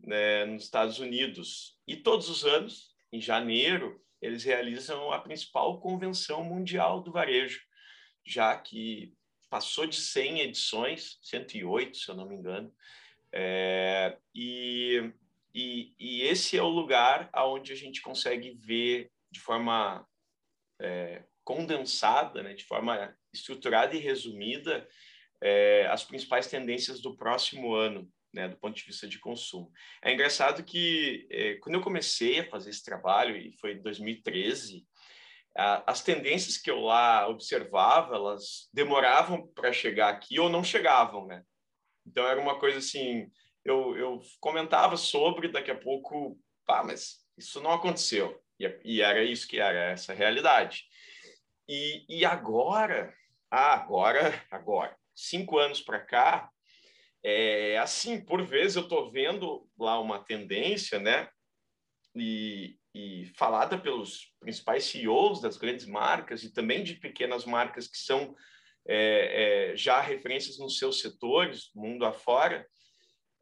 [0.00, 1.75] né, nos Estados Unidos.
[1.86, 7.60] E todos os anos, em janeiro, eles realizam a principal convenção mundial do varejo,
[8.24, 9.14] já que
[9.48, 12.74] passou de 100 edições, 108, se eu não me engano,
[13.32, 15.12] é, e,
[15.54, 20.06] e, e, esse é o lugar onde a gente consegue ver de forma
[20.80, 24.88] é, condensada, né, de forma estruturada e resumida,
[25.40, 29.72] é, as principais tendências do próximo ano né, do ponto de vista de consumo.
[30.02, 34.86] É engraçado que é, quando eu comecei a fazer esse trabalho, e foi em 2013,
[35.56, 41.26] a, as tendências que eu lá observava, elas demoravam para chegar aqui ou não chegavam,
[41.26, 41.42] né?
[42.06, 43.26] Então era uma coisa assim,
[43.64, 48.38] eu, eu comentava sobre, daqui a pouco, pá, mas isso não aconteceu.
[48.60, 50.84] E, e era isso que era, essa realidade.
[51.66, 53.12] E, e agora,
[53.50, 56.50] ah, agora, agora, cinco anos para cá,
[57.28, 61.28] é, assim, por vezes eu estou vendo lá uma tendência, né?
[62.14, 67.98] E, e, falada pelos principais CEOs das grandes marcas e também de pequenas marcas que
[67.98, 68.32] são
[68.86, 72.64] é, é, já referências nos seus setores, mundo afora,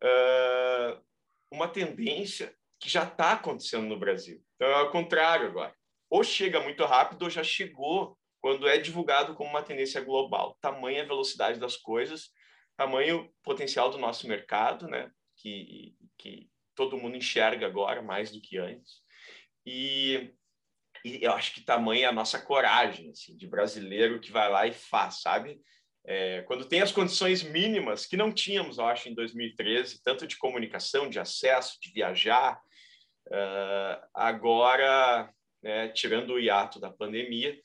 [0.03, 1.05] uh,
[1.53, 4.42] uma tendência que já está acontecendo no Brasil.
[4.55, 5.75] Então, é ao contrário agora.
[6.09, 10.57] Ou chega muito rápido ou já chegou quando é divulgado como uma tendência global.
[10.62, 12.33] Tamanha velocidade das coisas
[12.77, 15.11] tamanho potencial do nosso mercado, né?
[15.37, 19.03] Que, que todo mundo enxerga agora mais do que antes.
[19.67, 20.33] E,
[21.05, 24.67] e eu acho que tamanho é a nossa coragem, assim, de brasileiro que vai lá
[24.67, 25.61] e faz, sabe?
[26.07, 30.37] É, quando tem as condições mínimas que não tínhamos, eu acho, em 2013, tanto de
[30.37, 32.61] comunicação, de acesso, de viajar,
[33.29, 35.33] uh, agora,
[35.63, 37.59] né, tirando o hiato da pandemia,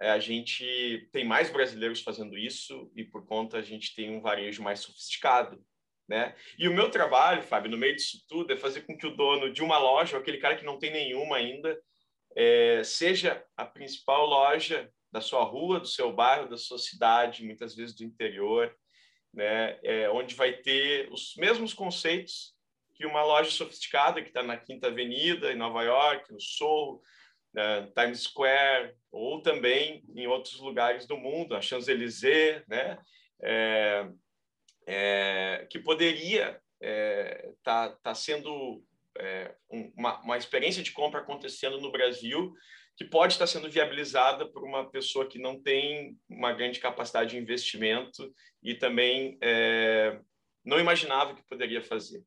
[0.00, 4.62] a gente tem mais brasileiros fazendo isso e por conta a gente tem um varejo
[4.62, 5.62] mais sofisticado,
[6.08, 6.34] né?
[6.58, 9.52] E o meu trabalho, Fábio, no meio disso tudo, é fazer com que o dono
[9.52, 11.78] de uma loja, ou aquele cara que não tem nenhuma ainda,
[12.34, 17.74] é, seja a principal loja da sua rua, do seu bairro, da sua cidade, muitas
[17.74, 18.74] vezes do interior,
[19.34, 19.78] né?
[19.82, 22.54] É, onde vai ter os mesmos conceitos
[22.94, 27.00] que uma loja sofisticada que está na Quinta Avenida, em Nova York, no Soho,
[27.52, 32.98] né, Times Square, ou também em outros lugares do mundo, a Champs-Élysées, né?
[33.42, 34.08] É,
[34.86, 38.82] é, que poderia estar é, tá, tá sendo
[39.18, 39.54] é,
[39.96, 42.52] uma, uma experiência de compra acontecendo no Brasil
[42.96, 47.38] que pode estar sendo viabilizada por uma pessoa que não tem uma grande capacidade de
[47.38, 48.30] investimento
[48.62, 50.20] e também é,
[50.64, 52.22] não imaginava que poderia fazer.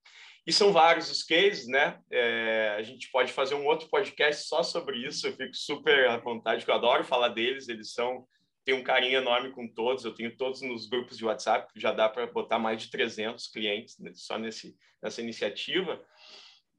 [0.45, 1.99] E são vários os cases, né?
[2.11, 5.25] É, a gente pode fazer um outro podcast só sobre isso.
[5.25, 7.69] Eu fico super à vontade, eu adoro falar deles.
[7.69, 8.27] Eles são
[8.65, 10.03] tenho um carinho enorme com todos.
[10.03, 13.97] Eu tenho todos nos grupos de WhatsApp, já dá para botar mais de 300 clientes
[14.15, 16.03] só nesse, nessa iniciativa.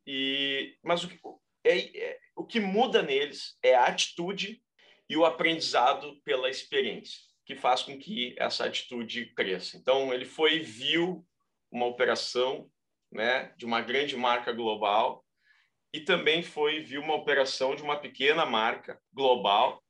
[0.07, 1.19] E, mas o que,
[1.65, 4.63] é, é, o que muda neles é a atitude
[5.09, 9.77] e o aprendizado pela experiência, que faz com que essa atitude cresça.
[9.77, 11.27] Então, ele foi viu
[11.71, 12.71] uma operação
[13.15, 15.25] né, de uma grande marca global.
[15.93, 19.83] E também foi viu uma operação de uma pequena marca global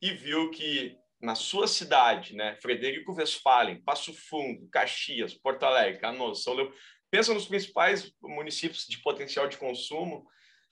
[0.00, 6.44] e viu que na sua cidade, né, Frederico Westphalen, Passo Fundo, Caxias, Porto Alegre, Canoas,
[6.44, 6.78] São Leopoldo,
[7.10, 10.24] pensa nos principais municípios de potencial de consumo,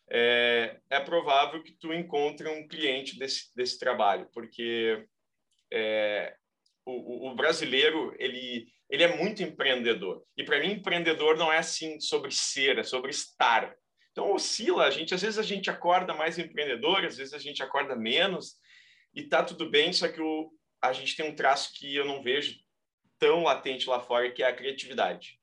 [0.08, 5.04] é, é provável que tu encontre um cliente desse, desse trabalho, porque
[5.72, 6.36] é,
[6.84, 10.22] o, o, brasileiro ele ele é muito empreendedor.
[10.36, 13.74] E para mim empreendedor não é assim sobre ser, é sobre estar.
[14.12, 17.62] Então oscila, a gente às vezes a gente acorda mais empreendedor, às vezes a gente
[17.62, 18.54] acorda menos
[19.14, 22.22] e tá tudo bem, só que o, a gente tem um traço que eu não
[22.22, 22.54] vejo
[23.18, 25.40] tão latente lá fora, que é a criatividade.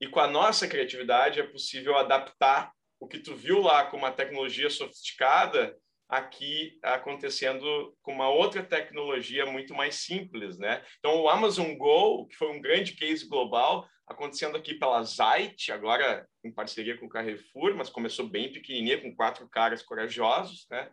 [0.00, 4.12] E com a nossa criatividade é possível adaptar o que tu viu lá com uma
[4.12, 5.76] tecnologia sofisticada
[6.16, 10.82] aqui acontecendo com uma outra tecnologia muito mais simples, né?
[10.98, 16.26] Então o Amazon Go, que foi um grande case global, acontecendo aqui pela Zite, agora
[16.44, 20.90] em parceria com o Carrefour, mas começou bem pequenininha com quatro caras corajosos, né?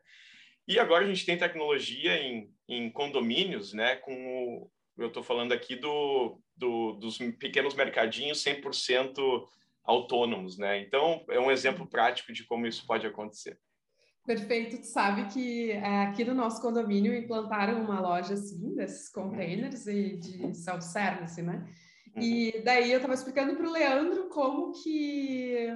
[0.68, 3.98] E agora a gente tem tecnologia em, em condomínios, né?
[3.98, 9.46] Com o, eu estou falando aqui do, do, dos pequenos mercadinhos 100%
[9.84, 10.80] autônomos, né?
[10.80, 13.60] Então é um exemplo prático de como isso pode acontecer.
[14.26, 14.78] Perfeito.
[14.78, 20.18] Tu sabe que é, aqui no nosso condomínio implantaram uma loja assim, desses containers e
[20.18, 21.66] de self-service, né?
[22.16, 22.64] E uhum.
[22.64, 25.68] daí eu estava explicando para o Leandro como que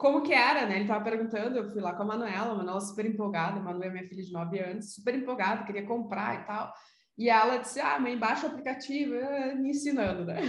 [0.00, 0.76] como que era, né?
[0.76, 3.86] Ele estava perguntando, eu fui lá com a Manuela, a Manuela super empolgada, a Manuela
[3.86, 6.72] é minha filha de 9 anos, super empolgada, queria comprar e tal.
[7.18, 9.12] E ela disse, ah, mãe, baixa o aplicativo,
[9.56, 10.40] me ensinando, né?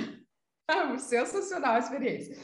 [1.00, 2.38] Sensacional a experiência.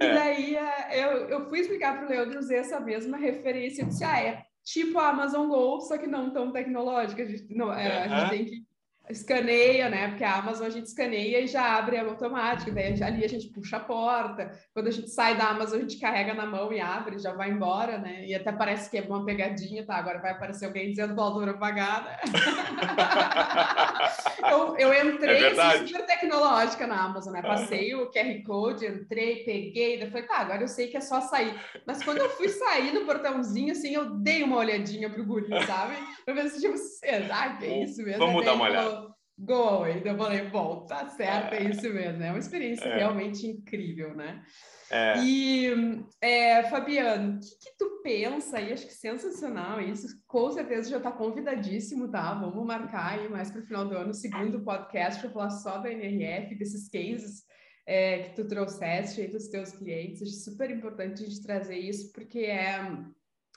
[0.00, 0.14] E é.
[0.14, 3.82] daí é, eu, eu fui explicar para o Leandro usei essa mesma referência.
[3.82, 7.22] Eu disse, ah, é tipo a Amazon Go, só que não tão tecnológica.
[7.22, 8.71] A gente, não, é, a gente tem que
[9.10, 10.08] escaneia, né?
[10.08, 13.76] Porque a Amazon a gente escaneia e já abre automático, daí ali a gente puxa
[13.76, 14.52] a porta.
[14.72, 17.50] Quando a gente sai da Amazon, a gente carrega na mão e abre, já vai
[17.50, 18.24] embora, né?
[18.26, 19.96] E até parece que é uma pegadinha, tá?
[19.96, 22.20] Agora vai aparecer alguém dizendo volta pagada.
[24.50, 27.42] eu, eu entrei é assim, super tecnológica na Amazon, né?
[27.42, 31.20] Passei o QR Code, entrei, peguei, daí falei, tá, agora eu sei que é só
[31.20, 31.54] sair.
[31.86, 35.96] Mas quando eu fui sair do portãozinho, assim, eu dei uma olhadinha pro guri, sabe?
[36.24, 38.26] Pra ver se, tipo, será que é isso mesmo?
[38.26, 38.91] Vamos dar uma olhada
[39.42, 40.02] go away.
[40.04, 42.22] Eu falei, bom, tá certo, é isso mesmo.
[42.22, 42.98] É uma experiência é.
[42.98, 44.42] realmente incrível, né?
[44.90, 45.24] É.
[45.24, 48.72] E, é, Fabiano, o que, que, tu pensa aí?
[48.72, 50.06] Acho que sensacional isso.
[50.26, 52.34] Com certeza já está convidadíssimo, tá?
[52.34, 55.90] Vamos marcar aí mais para o final do ano segundo podcast para falar só da
[55.90, 57.44] NRF, desses cases
[57.86, 60.22] é, que tu trouxeste aí dos teus clientes.
[60.22, 62.78] Acho super importante a gente trazer isso, porque é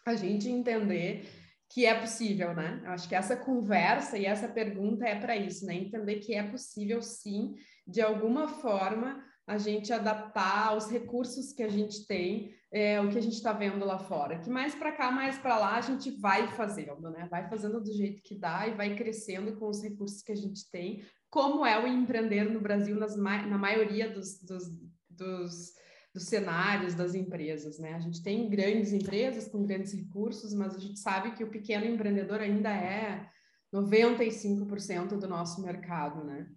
[0.06, 1.26] a gente entender
[1.70, 2.82] que é possível, né?
[2.84, 5.76] Eu acho que essa conversa e essa pergunta é para isso, né?
[5.76, 7.56] Entender que é possível, sim,
[7.88, 13.18] de alguma forma, a gente adaptar aos recursos que a gente tem, é, o que
[13.18, 14.40] a gente está vendo lá fora.
[14.40, 17.28] Que mais para cá, mais para lá, a gente vai fazendo, né?
[17.30, 20.70] Vai fazendo do jeito que dá e vai crescendo com os recursos que a gente
[20.72, 24.64] tem, como é o empreender no Brasil nas, na maioria dos, dos,
[25.10, 25.74] dos
[26.16, 27.94] dos cenários das empresas, né?
[27.94, 31.86] A gente tem grandes empresas com grandes recursos, mas a gente sabe que o pequeno
[31.86, 33.28] empreendedor ainda é
[33.74, 36.48] 95% do nosso mercado, né?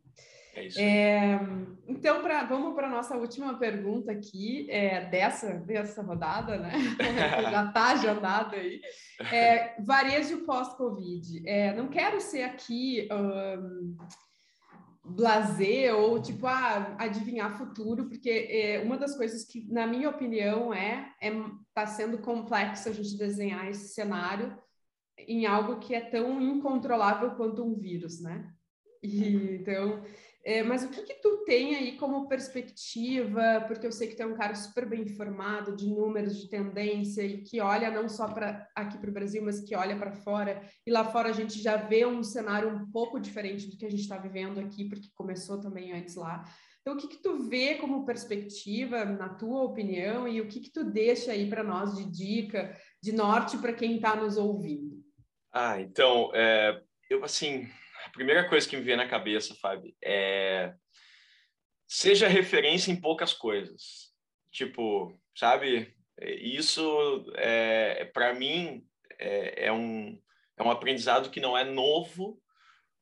[0.54, 0.80] É isso.
[0.80, 1.40] É,
[1.88, 6.74] então, pra, vamos para a nossa última pergunta aqui, é, dessa, dessa rodada, né?
[7.50, 8.80] Já está agendada aí.
[9.32, 11.42] É, varejo pós-Covid.
[11.48, 13.08] É, não quero ser aqui...
[13.10, 13.96] Um,
[15.08, 20.72] blazer ou tipo ah, adivinhar futuro, porque é, uma das coisas que, na minha opinião,
[20.72, 21.30] é é
[21.74, 24.56] tá sendo complexo a gente desenhar esse cenário
[25.16, 28.52] em algo que é tão incontrolável quanto um vírus, né?
[29.02, 30.02] E, então
[30.48, 33.62] é, mas o que, que tu tem aí como perspectiva?
[33.66, 37.20] Porque eu sei que tu é um cara super bem informado de números, de tendência,
[37.22, 40.62] e que olha não só para aqui para o Brasil, mas que olha para fora.
[40.86, 43.90] E lá fora a gente já vê um cenário um pouco diferente do que a
[43.90, 46.42] gente está vivendo aqui, porque começou também antes lá.
[46.80, 50.72] Então, o que, que tu vê como perspectiva, na tua opinião, e o que, que
[50.72, 54.96] tu deixa aí para nós de dica, de norte para quem está nos ouvindo?
[55.52, 56.80] Ah, então, é,
[57.10, 57.68] eu assim,
[58.18, 60.74] primeira coisa que me vem na cabeça, Fábio, é
[61.86, 64.12] seja referência em poucas coisas.
[64.50, 65.94] Tipo, sabe?
[66.20, 68.84] Isso é, para mim
[69.20, 70.20] é, é, um
[70.56, 72.42] é um aprendizado que não é novo,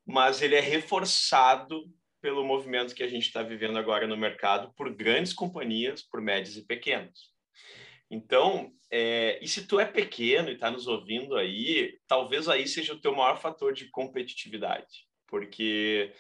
[0.07, 1.91] mas ele é reforçado
[2.21, 6.57] pelo movimento que a gente está vivendo agora no mercado por grandes companhias, por médias
[6.57, 7.35] e pequenas.
[8.11, 12.95] Então, é, e se tu é pequeno e está nos ouvindo aí, talvez aí seja
[12.95, 16.15] o teu maior fator de competitividade, porque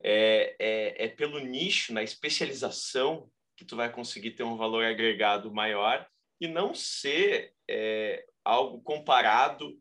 [0.00, 5.52] é, é, é pelo nicho, na especialização, que tu vai conseguir ter um valor agregado
[5.52, 6.06] maior
[6.40, 9.76] e não ser é, algo comparado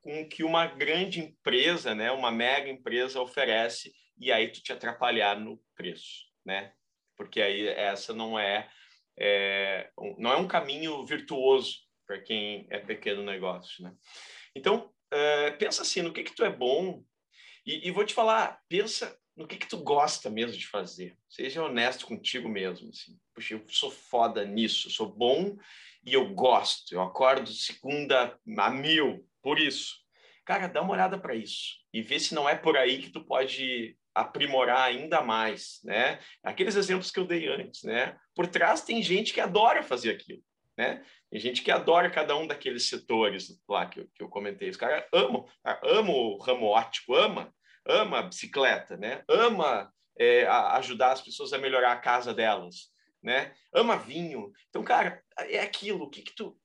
[0.00, 4.72] com o que uma grande empresa, né, uma mega empresa oferece e aí tu te
[4.72, 6.72] atrapalhar no preço, né?
[7.16, 8.68] Porque aí essa não é
[9.18, 13.92] é, não é um caminho virtuoso para quem é pequeno negócio, né?
[14.54, 17.02] Então, é, pensa assim, no que que tu é bom
[17.66, 21.18] E, e vou te falar, pensa no que que tu gosta mesmo de fazer.
[21.28, 23.18] Seja honesto contigo mesmo, assim.
[23.34, 25.56] Puxa, eu sou foda nisso, sou bom
[26.04, 26.94] e eu gosto.
[26.94, 29.96] Eu acordo segunda a mil por isso.
[30.44, 33.24] Cara, dá uma olhada para isso e vê se não é por aí que tu
[33.26, 36.18] pode aprimorar ainda mais, né?
[36.42, 38.16] Aqueles exemplos que eu dei antes, né?
[38.34, 40.42] Por trás tem gente que adora fazer aquilo,
[40.76, 41.04] né?
[41.30, 44.70] Tem gente que adora cada um daqueles setores lá que eu, que eu comentei.
[44.70, 45.46] Os caras amam,
[45.82, 47.52] amam o ramo óptico, ama,
[47.86, 49.22] ama a bicicleta, né?
[49.28, 52.86] Ama é, ajudar as pessoas a melhorar a casa delas,
[53.22, 53.54] né?
[53.74, 54.50] Ama vinho.
[54.70, 56.04] Então, cara, é aquilo.
[56.04, 56.58] O que, que tu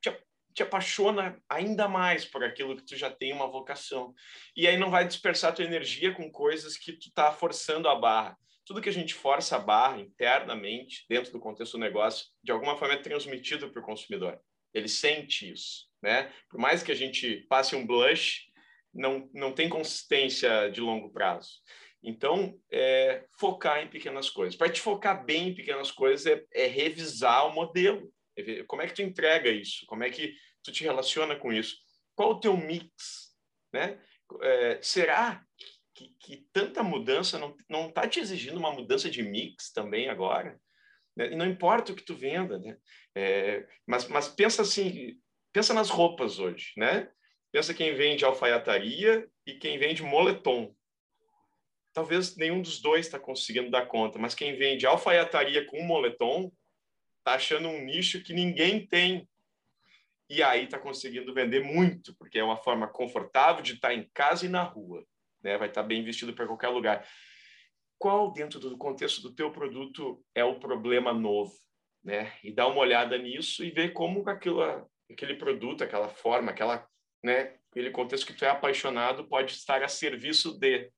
[0.54, 4.14] te, apaixona ainda mais por aquilo que tu já tem uma vocação.
[4.56, 8.38] E aí não vai dispersar tua energia com coisas que tu tá forçando a barra.
[8.66, 12.78] Tudo que a gente força a barra internamente, dentro do contexto do negócio, de alguma
[12.78, 14.40] forma é transmitido para o consumidor.
[14.74, 16.32] Ele sente isso, né?
[16.50, 18.52] Por mais que a gente passe um blush,
[18.94, 21.62] não, não tem consistência de longo prazo.
[22.04, 24.56] Então, é, focar em pequenas coisas.
[24.56, 28.12] Para te focar bem em pequenas coisas é, é, revisar o modelo.
[28.68, 29.86] Como é que tu entrega isso?
[29.88, 31.78] Como é que tu te relaciona com isso?
[32.16, 33.36] Qual o teu mix?
[33.74, 34.00] Né?
[34.42, 35.44] É, será
[35.94, 40.60] que, que, tanta mudança não está te exigindo uma mudança de mix também agora?
[41.16, 41.32] Né?
[41.32, 42.78] E não importa o que tu venda, né?
[43.16, 45.20] É, mas, mas pensa assim,
[45.52, 47.12] pensa nas roupas hoje, né?
[47.52, 50.74] Pensa quem vende alfaiataria e quem vende moletom.
[51.94, 56.50] Talvez nenhum dos dois está conseguindo dar conta, mas quem vende alfaiataria com moletom
[57.22, 59.28] está achando um nicho que ninguém tem.
[60.30, 64.10] E aí está conseguindo vender muito, porque é uma forma confortável de estar tá em
[64.14, 65.06] casa e na rua.
[65.44, 65.58] Né?
[65.58, 67.08] Vai estar tá bem vestido para qualquer lugar.
[67.98, 71.54] Qual, dentro do contexto do teu produto, é o problema novo?
[72.04, 72.34] Né?
[72.44, 74.62] E dá uma olhada nisso e ver como aquilo,
[75.10, 76.88] aquele produto, aquela forma, aquela
[77.24, 77.56] né?
[77.70, 80.92] Aquele contexto que tu é apaixonado pode estar a serviço de.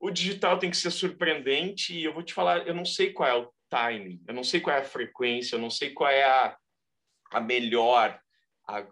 [0.00, 3.28] O digital tem que ser surpreendente e eu vou te falar, eu não sei qual
[3.28, 6.22] é o timing, eu não sei qual é a frequência, eu não sei qual é
[6.22, 6.56] a,
[7.32, 8.20] a melhor.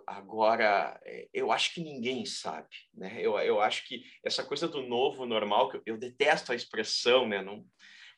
[0.06, 3.16] Agora, é, eu acho que ninguém sabe, né?
[3.18, 7.26] Eu, eu acho que essa coisa do novo normal, que eu, eu detesto a expressão,
[7.26, 7.40] né?
[7.40, 7.64] Não,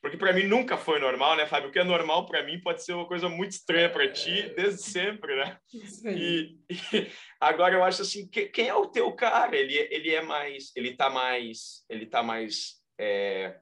[0.01, 1.69] porque para mim nunca foi normal, né, Fábio?
[1.69, 4.83] O que é normal para mim pode ser uma coisa muito estranha para ti desde
[4.83, 5.59] sempre, né?
[6.05, 9.55] E, e, agora eu acho assim, que, quem é o teu cara?
[9.55, 13.57] Ele, ele é mais, ele tá mais, ele tá mais é,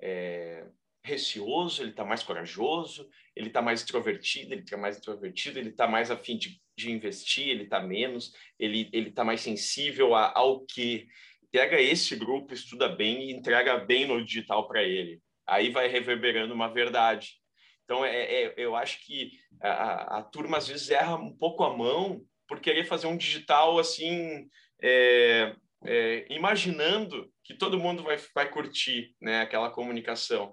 [0.00, 0.64] é,
[1.04, 5.86] receoso, ele tá mais corajoso, ele tá mais extrovertido, ele tá mais introvertido, ele tá
[5.86, 10.64] mais afim de, de investir, ele tá menos, ele ele tá mais sensível a, ao
[10.64, 11.06] que
[11.50, 16.54] pega esse grupo, estuda bem e entrega bem no digital para ele aí vai reverberando
[16.54, 17.34] uma verdade.
[17.84, 21.76] Então, é, é eu acho que a, a, turma às vezes erra um pouco a
[21.76, 24.48] mão por querer fazer um digital assim,
[24.82, 30.52] é, é, imaginando que todo mundo vai, vai curtir né, aquela comunicação.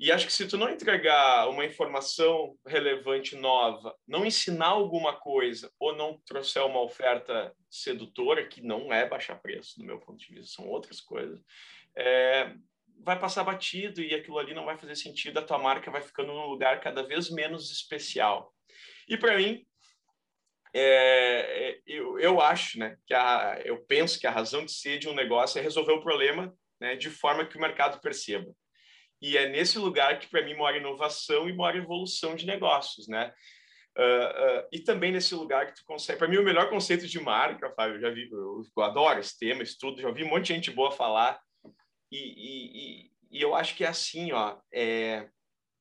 [0.00, 5.70] E acho que se tu não entregar uma informação relevante nova, não ensinar alguma coisa
[5.78, 10.34] ou não trouxer uma oferta sedutora, que não é baixar preço, do meu ponto de
[10.34, 11.38] vista, são outras coisas,
[11.94, 12.54] é,
[13.04, 16.32] vai passar batido e aquilo ali não vai fazer sentido, a tua marca vai ficando
[16.32, 18.54] num lugar cada vez menos especial.
[19.06, 19.66] E para mim,
[20.72, 24.98] é, é, eu, eu acho, né, que a, eu penso que a razão de ser
[24.98, 28.50] de um negócio é resolver o problema né, de forma que o mercado perceba.
[29.20, 33.32] E é nesse lugar que para mim mora inovação e mora evolução de negócios, né?
[33.98, 36.18] Uh, uh, e também nesse lugar que tu consegue.
[36.18, 39.38] Para mim, o melhor conceito de marca, Fábio, eu já vi, eu, eu adoro esse
[39.38, 41.40] tema, estudo, já ouvi um monte de gente boa falar
[42.10, 45.28] e, e, e eu acho que é assim, ó, é,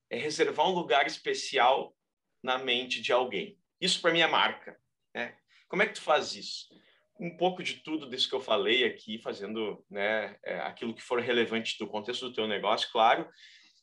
[0.10, 1.96] é reservar um lugar especial
[2.44, 3.58] na mente de alguém.
[3.82, 4.80] Isso para mim é marca.
[5.14, 5.36] Né?
[5.68, 6.68] Como é que tu faz isso?
[7.20, 11.20] Um pouco de tudo disso que eu falei aqui, fazendo né, é, aquilo que for
[11.20, 13.28] relevante do contexto do teu negócio, claro.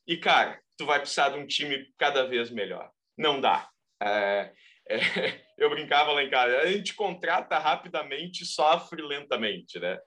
[0.06, 2.90] E, cara, tu vai precisar de um time cada vez melhor.
[3.16, 3.68] Não dá.
[4.02, 4.52] É,
[4.88, 4.98] é,
[5.58, 9.98] eu brincava lá em casa, a gente contrata rapidamente sofre lentamente, né?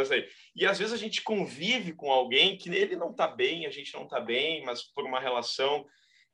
[0.00, 0.24] Assim.
[0.56, 3.92] E às vezes a gente convive com alguém que ele não está bem, a gente
[3.94, 5.84] não está bem, mas por uma relação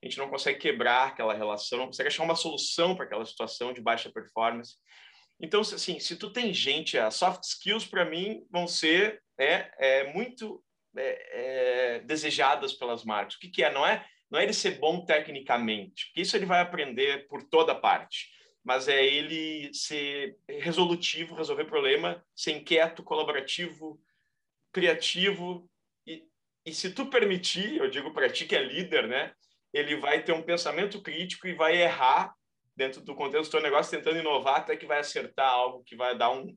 [0.02, 3.72] a gente não consegue quebrar aquela relação, não consegue achar uma solução para aquela situação
[3.72, 4.76] de baixa performance.
[5.40, 10.62] Então, assim, se tu tem gente, soft skills para mim vão ser é, é muito
[10.96, 13.36] é, é, desejadas pelas marcas.
[13.36, 13.72] O que, que é?
[13.72, 17.74] Não é não é ele ser bom tecnicamente, porque isso ele vai aprender por toda
[17.74, 18.28] parte,
[18.62, 24.00] mas é ele ser resolutivo, resolver problema, ser inquieto, colaborativo,
[24.72, 25.68] criativo
[26.06, 26.22] e,
[26.64, 29.32] e se tu permitir, eu digo para ti que é líder, né?
[29.72, 32.32] Ele vai ter um pensamento crítico e vai errar
[32.80, 36.16] dentro do contexto do teu negócio, tentando inovar até que vai acertar algo que vai
[36.16, 36.56] dar um,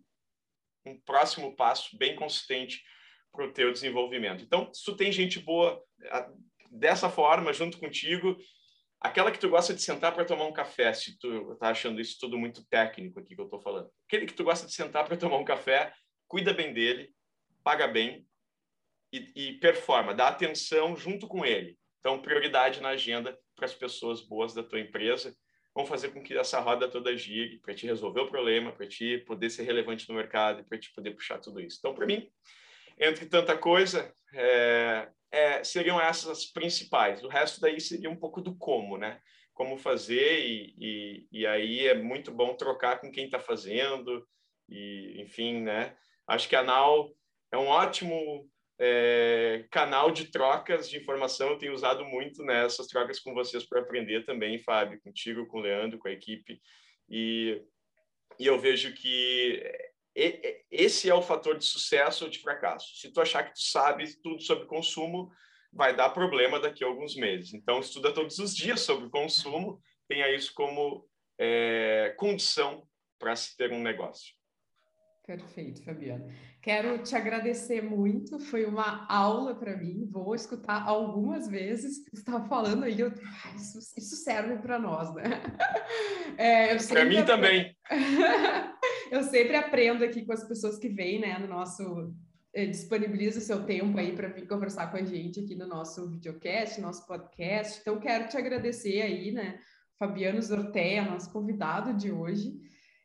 [0.85, 2.81] um próximo passo bem consistente
[3.29, 4.41] para o teu desenvolvimento.
[4.41, 5.83] Então, se tu tem gente boa
[6.71, 8.37] dessa forma, junto contigo,
[9.01, 12.17] aquela que tu gosta de sentar para tomar um café, se tu tá achando isso
[12.17, 15.17] tudo muito técnico aqui que eu estou falando, aquele que tu gosta de sentar para
[15.17, 15.93] tomar um café,
[16.25, 17.13] cuida bem dele,
[17.65, 18.25] paga bem
[19.11, 21.77] e, e performa, dá atenção junto com ele.
[21.99, 25.35] Então, prioridade na agenda para as pessoas boas da tua empresa
[25.75, 29.17] vão fazer com que essa roda toda gire para te resolver o problema, para te
[29.19, 31.77] poder ser relevante no mercado para te poder puxar tudo isso.
[31.79, 32.29] Então, para mim,
[32.99, 37.23] entre tanta coisa, é, é, seriam essas as principais.
[37.23, 39.19] O resto daí seria um pouco do como, né?
[39.53, 44.27] Como fazer e, e, e aí é muito bom trocar com quem está fazendo
[44.69, 45.95] e, enfim, né?
[46.27, 47.11] Acho que a Nau
[47.51, 48.49] é um ótimo
[48.79, 51.49] é, canal de trocas de informação.
[51.49, 55.57] Eu tenho usado muito nessas né, trocas com vocês para aprender também, Fábio, contigo, com
[55.57, 56.61] o Leandro, com a equipe.
[57.09, 57.61] E,
[58.39, 59.61] e eu vejo que
[60.69, 62.95] esse é o fator de sucesso ou de fracasso.
[62.95, 65.31] Se tu achar que tu sabe tudo sobre consumo,
[65.71, 67.53] vai dar problema daqui a alguns meses.
[67.53, 71.07] Então, estuda todos os dias sobre consumo, tenha isso como
[71.39, 74.33] é, condição para se ter um negócio.
[75.25, 76.27] Perfeito, Fabiana.
[76.61, 80.05] Quero te agradecer muito, foi uma aula para mim.
[80.11, 82.03] Vou escutar algumas vezes.
[82.11, 85.23] Você estava falando aí, eu, ah, isso, isso, serve para nós, né?
[86.35, 87.77] É, para mim também.
[89.11, 92.11] eu sempre aprendo aqui com as pessoas que vêm, né, no nosso
[92.51, 96.09] eh, disponibiliza o seu tempo aí para vir conversar com a gente aqui no nosso
[96.09, 97.79] videocast, nosso podcast.
[97.81, 99.59] Então, quero te agradecer aí, né,
[99.99, 102.59] Fabiano Zorteia, nosso convidado de hoje.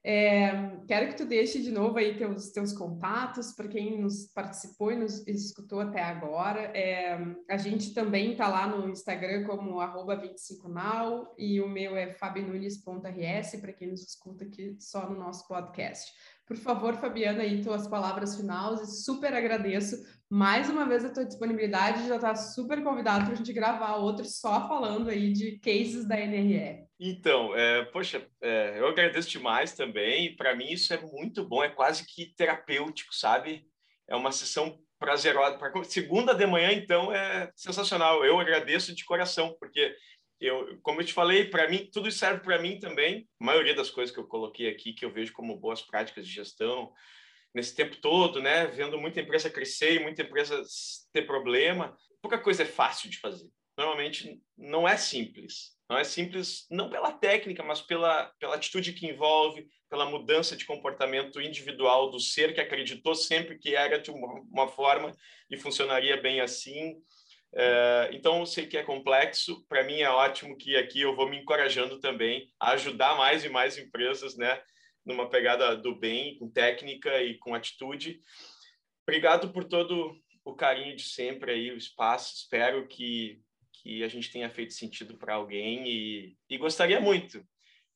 [0.05, 4.93] É, quero que tu deixe de novo aí teus, teus contatos para quem nos participou
[4.93, 6.61] e nos escutou até agora.
[6.75, 7.19] É,
[7.49, 13.61] a gente também está lá no Instagram como arroba 25now e o meu é fabinunes.rs
[13.61, 16.13] para quem nos escuta aqui só no nosso podcast.
[16.47, 19.05] Por favor, Fabiana, aí tuas palavras finais.
[19.05, 19.97] Super agradeço
[20.31, 22.09] mais uma vez a tua disponibilidade.
[22.09, 26.17] Já está super convidado para a gente gravar outro só falando aí de cases da
[26.17, 26.88] NRE.
[27.01, 30.35] Então, é, poxa, é, eu agradeço demais também.
[30.37, 33.65] Para mim isso é muito bom, é quase que terapêutico, sabe?
[34.09, 35.57] É uma sessão prazerosa.
[35.59, 38.25] Pra, segunda de manhã, então, é sensacional.
[38.25, 39.95] Eu agradeço de coração, porque
[40.41, 43.29] eu, como eu te falei, para mim, tudo serve para mim também.
[43.41, 46.33] A maioria das coisas que eu coloquei aqui, que eu vejo como boas práticas de
[46.33, 46.93] gestão,
[47.55, 48.67] nesse tempo todo, né?
[48.67, 50.63] Vendo muita empresa crescer e muita empresa
[51.13, 53.49] ter problema, pouca coisa é fácil de fazer.
[53.79, 55.79] Normalmente não é simples.
[55.89, 60.67] Não é simples, não pela técnica, mas pela, pela atitude que envolve, pela mudança de
[60.67, 65.17] comportamento individual do ser que acreditou sempre que era de uma, uma forma
[65.49, 67.01] e funcionaria bem assim.
[67.55, 69.65] É, então, eu sei que é complexo.
[69.67, 73.49] Para mim, é ótimo que aqui eu vou me encorajando também a ajudar mais e
[73.49, 74.61] mais empresas, né?
[75.07, 78.21] Numa pegada do bem, com técnica e com atitude.
[79.05, 82.35] Obrigado por todo o carinho de sempre aí, o espaço.
[82.35, 83.41] Espero que,
[83.83, 87.45] que a gente tenha feito sentido para alguém e, e gostaria muito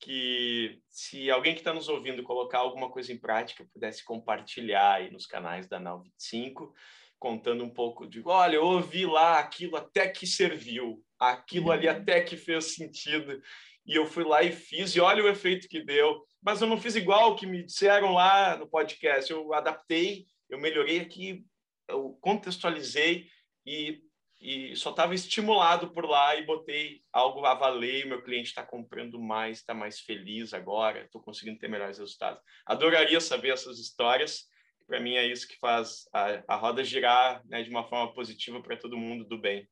[0.01, 5.11] que se alguém que está nos ouvindo colocar alguma coisa em prática pudesse compartilhar aí
[5.11, 6.75] nos canais da Nau 25
[7.23, 11.95] contando um pouco de, olha, eu ouvi lá aquilo até que serviu, aquilo ali uhum.
[11.95, 13.41] até que fez sentido,
[13.87, 16.21] e eu fui lá e fiz, e olha o efeito que deu.
[16.43, 20.59] Mas eu não fiz igual o que me disseram lá no podcast, eu adaptei, eu
[20.59, 21.45] melhorei aqui,
[21.89, 23.29] eu contextualizei
[23.65, 24.01] e,
[24.43, 29.21] e só estava estimulado por lá e botei algo a valer, meu cliente está comprando
[29.21, 32.43] mais, está mais feliz agora, estou conseguindo ter melhores resultados.
[32.67, 34.49] Adoraria saber essas histórias,
[34.85, 38.61] para mim é isso que faz a, a roda girar né, de uma forma positiva
[38.61, 39.69] para todo mundo do bem.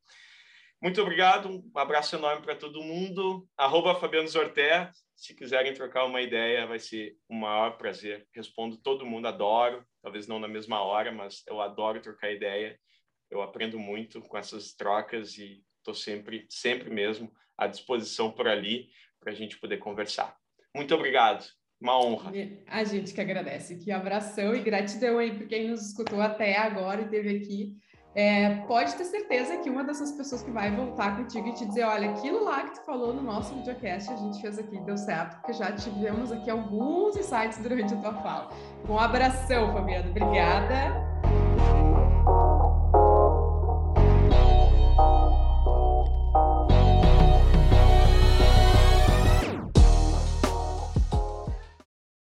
[0.81, 3.47] Muito obrigado, um abraço enorme para todo mundo.
[3.57, 8.27] Arroba Fabiano Zorté, se quiserem trocar uma ideia, vai ser um maior prazer.
[8.33, 12.79] Respondo todo mundo, adoro, talvez não na mesma hora, mas eu adoro trocar ideia.
[13.31, 18.89] Eu aprendo muito com essas trocas e estou sempre, sempre mesmo à disposição por ali
[19.19, 20.37] para a gente poder conversar.
[20.75, 21.47] Muito obrigado.
[21.81, 22.33] Uma honra.
[22.67, 23.77] A gente que agradece.
[23.77, 27.77] Que abração e gratidão aí por quem nos escutou até agora e teve aqui.
[28.15, 31.85] É, pode ter certeza que uma dessas pessoas que vai voltar contigo e te dizer,
[31.85, 35.37] olha, aquilo lá que tu falou no nosso videocast, a gente fez aqui, deu certo,
[35.37, 38.51] porque já tivemos aqui alguns insights durante a tua fala.
[38.89, 40.11] Um abração, Fabiano.
[40.11, 41.10] Obrigada.